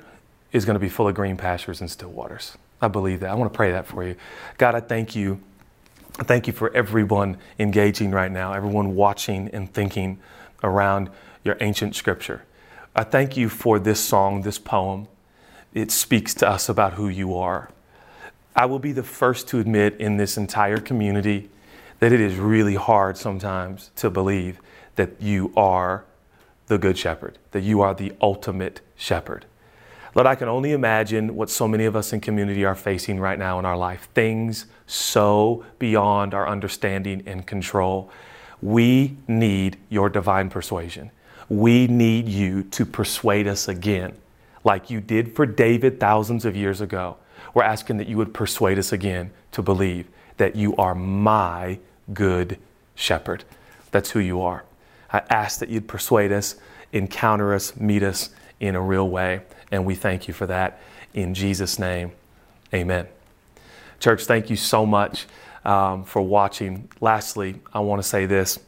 is 0.52 0.66
going 0.66 0.76
to 0.76 0.80
be 0.80 0.90
full 0.90 1.08
of 1.08 1.16
green 1.16 1.38
pastures 1.38 1.82
and 1.82 1.90
still 1.90 2.12
waters. 2.12 2.56
I 2.84 2.90
believe 2.90 3.22
that. 3.22 3.30
I 3.30 3.36
want 3.36 3.52
to 3.52 3.56
pray 3.56 3.72
that 3.72 3.88
for 3.88 4.04
you. 4.04 4.16
God, 4.58 4.76
I 4.76 4.82
thank 4.82 5.16
you. 5.16 5.40
I 6.20 6.24
thank 6.24 6.48
you 6.48 6.54
for 6.54 6.76
everyone 6.76 7.38
engaging 7.58 8.12
right 8.12 8.32
now, 8.32 8.54
everyone 8.54 8.96
watching 8.96 9.50
and 9.50 9.74
thinking 9.74 10.20
around 10.62 11.10
your 11.44 11.58
ancient 11.62 11.96
scripture. 11.96 12.44
I 12.96 13.04
thank 13.04 13.36
you 13.38 13.50
for 13.50 13.80
this 13.80 14.00
song, 14.00 14.44
this 14.44 14.60
poem. 14.60 15.08
It 15.74 15.92
speaks 15.92 16.34
to 16.36 16.48
us 16.48 16.70
about 16.70 16.94
who 16.94 17.08
you 17.08 17.36
are. 17.36 17.72
I 18.56 18.66
will 18.66 18.80
be 18.80 18.92
the 18.92 19.02
first 19.02 19.48
to 19.48 19.60
admit 19.60 19.96
in 19.98 20.18
this 20.18 20.38
entire 20.38 20.78
community 20.78 21.50
that 22.00 22.12
it 22.12 22.22
is 22.22 22.36
really 22.36 22.76
hard 22.76 23.18
sometimes 23.18 23.90
to 23.96 24.10
believe 24.10 24.60
that 24.96 25.22
you 25.22 25.52
are 25.56 26.04
the 26.68 26.78
Good 26.78 26.98
Shepherd, 26.98 27.40
that 27.52 27.62
you 27.62 27.82
are 27.82 27.96
the 27.96 28.12
ultimate 28.22 28.82
shepherd. 28.96 29.46
Lord, 30.16 30.28
I 30.28 30.36
can 30.36 30.48
only 30.48 30.74
imagine 30.74 31.36
what 31.36 31.50
so 31.50 31.68
many 31.68 31.86
of 31.86 31.96
us 31.96 32.14
in 32.14 32.22
community 32.22 32.64
are 32.66 32.76
facing 32.76 33.20
right 33.20 33.40
now 33.40 33.58
in 33.58 33.66
our 33.66 33.78
life. 33.78 34.10
Things 34.14 34.68
so 34.86 35.66
beyond 35.80 36.36
our 36.36 36.48
understanding 36.48 37.24
and 37.26 37.48
control. 37.48 38.12
We 38.62 39.18
need 39.28 39.78
your 39.90 40.10
divine 40.10 40.50
persuasion. 40.52 41.10
We 41.50 41.88
need 41.88 42.28
you 42.30 42.64
to 42.64 42.86
persuade 42.86 43.48
us 43.48 43.68
again, 43.68 44.16
like 44.64 44.90
you 44.90 45.02
did 45.02 45.36
for 45.36 45.46
David 45.46 46.00
thousands 46.00 46.46
of 46.46 46.56
years 46.56 46.80
ago. 46.80 47.18
We're 47.54 47.64
asking 47.64 47.98
that 47.98 48.08
you 48.08 48.18
would 48.18 48.34
persuade 48.34 48.78
us 48.78 48.94
again 48.94 49.32
to 49.52 49.62
believe 49.62 50.08
that 50.38 50.56
you 50.56 50.76
are 50.76 50.96
my 50.96 51.80
good 52.14 52.60
shepherd. 52.96 53.44
That's 53.92 54.12
who 54.12 54.20
you 54.20 54.42
are. 54.42 54.64
I 55.12 55.22
ask 55.30 55.60
that 55.60 55.70
you'd 55.70 55.88
persuade 55.88 56.32
us, 56.32 56.56
encounter 56.92 57.54
us, 57.54 57.76
meet 57.76 58.04
us 58.04 58.30
in 58.60 58.76
a 58.76 58.82
real 58.82 59.10
way. 59.10 59.42
And 59.74 59.88
we 59.88 59.96
thank 59.96 60.28
you 60.28 60.36
for 60.36 60.46
that. 60.46 60.80
In 61.16 61.34
Jesus' 61.34 61.80
name, 61.80 62.12
amen. 62.72 63.08
Church, 64.00 64.26
thank 64.26 64.52
you 64.52 64.56
so 64.56 64.86
much 64.86 65.26
um, 65.66 66.04
for 66.04 66.22
watching. 66.22 66.90
Lastly, 67.02 67.56
I 67.74 67.80
want 67.80 68.00
to 68.00 68.08
say 68.08 68.28
this 68.28 68.60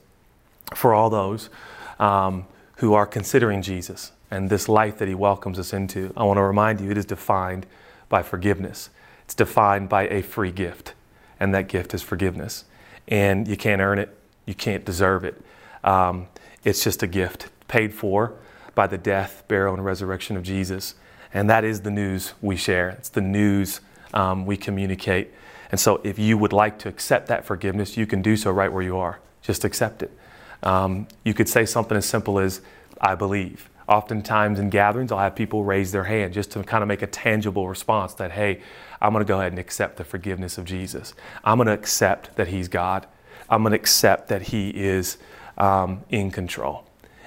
for 0.73 0.95
all 0.95 1.11
those 1.11 1.51
um, 1.99 2.47
who 2.77 2.95
are 2.95 3.05
considering 3.05 3.61
Jesus 3.61 4.13
and 4.31 4.49
this 4.49 4.67
life 4.67 4.97
that 4.97 5.07
he 5.07 5.13
welcomes 5.13 5.59
us 5.59 5.73
into, 5.73 6.11
I 6.17 6.23
want 6.23 6.37
to 6.37 6.41
remind 6.41 6.81
you 6.81 6.89
it 6.89 6.97
is 6.97 7.05
defined 7.05 7.67
by 8.09 8.23
forgiveness. 8.23 8.89
It's 9.25 9.35
defined 9.35 9.89
by 9.89 10.07
a 10.07 10.23
free 10.23 10.51
gift. 10.51 10.95
and 11.39 11.53
that 11.53 11.67
gift 11.67 11.93
is 11.93 12.01
forgiveness. 12.01 12.65
And 13.07 13.47
you 13.47 13.57
can't 13.57 13.81
earn 13.81 13.99
it, 13.99 14.09
you 14.47 14.55
can't 14.55 14.83
deserve 14.83 15.23
it. 15.23 15.39
Um, 15.83 16.27
it's 16.63 16.83
just 16.83 17.03
a 17.03 17.07
gift 17.07 17.49
paid 17.67 17.93
for 17.93 18.33
by 18.75 18.87
the 18.87 18.97
death, 18.97 19.43
burial, 19.47 19.73
and 19.73 19.83
resurrection 19.83 20.37
of 20.37 20.43
Jesus. 20.43 20.95
And 21.33 21.49
that 21.49 21.63
is 21.63 21.81
the 21.81 21.91
news 21.91 22.33
we 22.41 22.55
share. 22.55 22.89
It's 22.89 23.09
the 23.09 23.21
news 23.21 23.81
um, 24.13 24.45
we 24.45 24.57
communicate. 24.57 25.33
And 25.71 25.79
so, 25.79 25.99
if 26.03 26.19
you 26.19 26.37
would 26.37 26.53
like 26.53 26.77
to 26.79 26.89
accept 26.89 27.27
that 27.27 27.45
forgiveness, 27.45 27.97
you 27.97 28.05
can 28.05 28.21
do 28.21 28.37
so 28.37 28.51
right 28.51 28.71
where 28.71 28.83
you 28.83 28.97
are. 28.97 29.19
Just 29.41 29.65
accept 29.65 30.03
it. 30.03 30.11
Um, 30.63 31.07
you 31.23 31.33
could 31.33 31.49
say 31.49 31.65
something 31.65 31.97
as 31.97 32.05
simple 32.05 32.39
as, 32.39 32.61
I 33.01 33.15
believe. 33.15 33.69
Oftentimes 33.87 34.59
in 34.59 34.69
gatherings, 34.69 35.11
I'll 35.11 35.19
have 35.19 35.35
people 35.35 35.63
raise 35.63 35.91
their 35.91 36.05
hand 36.05 36.33
just 36.33 36.51
to 36.51 36.63
kind 36.63 36.81
of 36.81 36.87
make 36.87 37.01
a 37.01 37.07
tangible 37.07 37.67
response 37.67 38.13
that, 38.15 38.31
hey, 38.31 38.61
I'm 39.01 39.11
going 39.11 39.23
to 39.23 39.27
go 39.27 39.39
ahead 39.39 39.51
and 39.51 39.59
accept 39.59 39.97
the 39.97 40.03
forgiveness 40.03 40.57
of 40.57 40.65
Jesus. 40.65 41.13
I'm 41.43 41.57
going 41.57 41.67
to 41.67 41.73
accept 41.73 42.35
that 42.37 42.47
He's 42.47 42.67
God. 42.67 43.05
I'm 43.49 43.61
going 43.61 43.71
to 43.71 43.77
accept 43.77 44.29
that 44.29 44.43
He 44.43 44.69
is 44.69 45.17
um, 45.57 46.03
in 46.09 46.31
control 46.31 46.84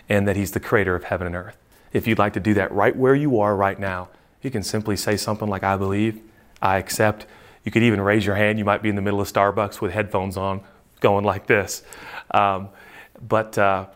and 0.08 0.26
that 0.26 0.36
He's 0.36 0.52
the 0.52 0.60
creator 0.60 0.94
of 0.94 1.04
heaven 1.04 1.26
and 1.26 1.36
earth. 1.36 1.56
If 1.92 2.06
you'd 2.06 2.18
like 2.18 2.34
to 2.34 2.40
do 2.40 2.54
that 2.54 2.72
right 2.72 2.94
where 2.94 3.14
you 3.14 3.40
are 3.40 3.56
right 3.56 3.78
now, 3.78 4.08
you 4.42 4.50
can 4.50 4.62
simply 4.62 4.96
say 4.96 5.16
something 5.16 5.48
like, 5.48 5.62
I 5.62 5.76
believe, 5.76 6.20
I 6.62 6.78
accept. 6.78 7.26
You 7.64 7.72
could 7.72 7.82
even 7.82 8.00
raise 8.00 8.24
your 8.24 8.36
hand. 8.36 8.58
You 8.58 8.64
might 8.64 8.82
be 8.82 8.88
in 8.88 8.94
the 8.94 9.02
middle 9.02 9.20
of 9.20 9.30
Starbucks 9.30 9.80
with 9.80 9.92
headphones 9.92 10.36
on, 10.36 10.62
going 11.00 11.24
like 11.24 11.46
this. 11.46 11.82
Um, 12.30 12.68
but 13.26 13.58
uh, 13.58 13.86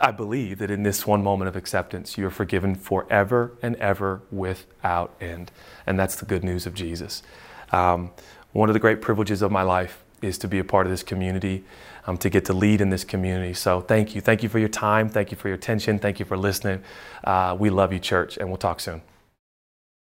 I 0.00 0.10
believe 0.10 0.58
that 0.58 0.70
in 0.70 0.82
this 0.82 1.06
one 1.06 1.22
moment 1.22 1.48
of 1.48 1.56
acceptance, 1.56 2.18
you 2.18 2.26
are 2.26 2.30
forgiven 2.30 2.74
forever 2.74 3.52
and 3.62 3.76
ever 3.76 4.22
without 4.30 5.14
end. 5.20 5.52
And 5.86 5.98
that's 5.98 6.16
the 6.16 6.26
good 6.26 6.42
news 6.42 6.66
of 6.66 6.74
Jesus. 6.74 7.22
Um, 7.70 8.10
one 8.52 8.68
of 8.68 8.74
the 8.74 8.80
great 8.80 9.00
privileges 9.00 9.42
of 9.42 9.52
my 9.52 9.62
life 9.62 10.02
is 10.20 10.38
to 10.38 10.48
be 10.48 10.58
a 10.58 10.64
part 10.64 10.86
of 10.86 10.90
this 10.90 11.02
community, 11.02 11.64
um, 12.06 12.16
to 12.18 12.30
get 12.30 12.44
to 12.46 12.52
lead 12.52 12.80
in 12.80 12.90
this 12.90 13.04
community. 13.04 13.54
So 13.54 13.80
thank 13.80 14.14
you. 14.14 14.20
Thank 14.20 14.42
you 14.42 14.48
for 14.48 14.58
your 14.58 14.68
time. 14.68 15.08
Thank 15.08 15.30
you 15.30 15.36
for 15.36 15.48
your 15.48 15.56
attention. 15.56 15.98
Thank 15.98 16.18
you 16.18 16.24
for 16.24 16.36
listening. 16.36 16.82
Uh, 17.24 17.56
we 17.58 17.70
love 17.70 17.92
you, 17.92 17.98
church, 17.98 18.36
and 18.36 18.48
we'll 18.48 18.58
talk 18.58 18.80
soon. 18.80 19.02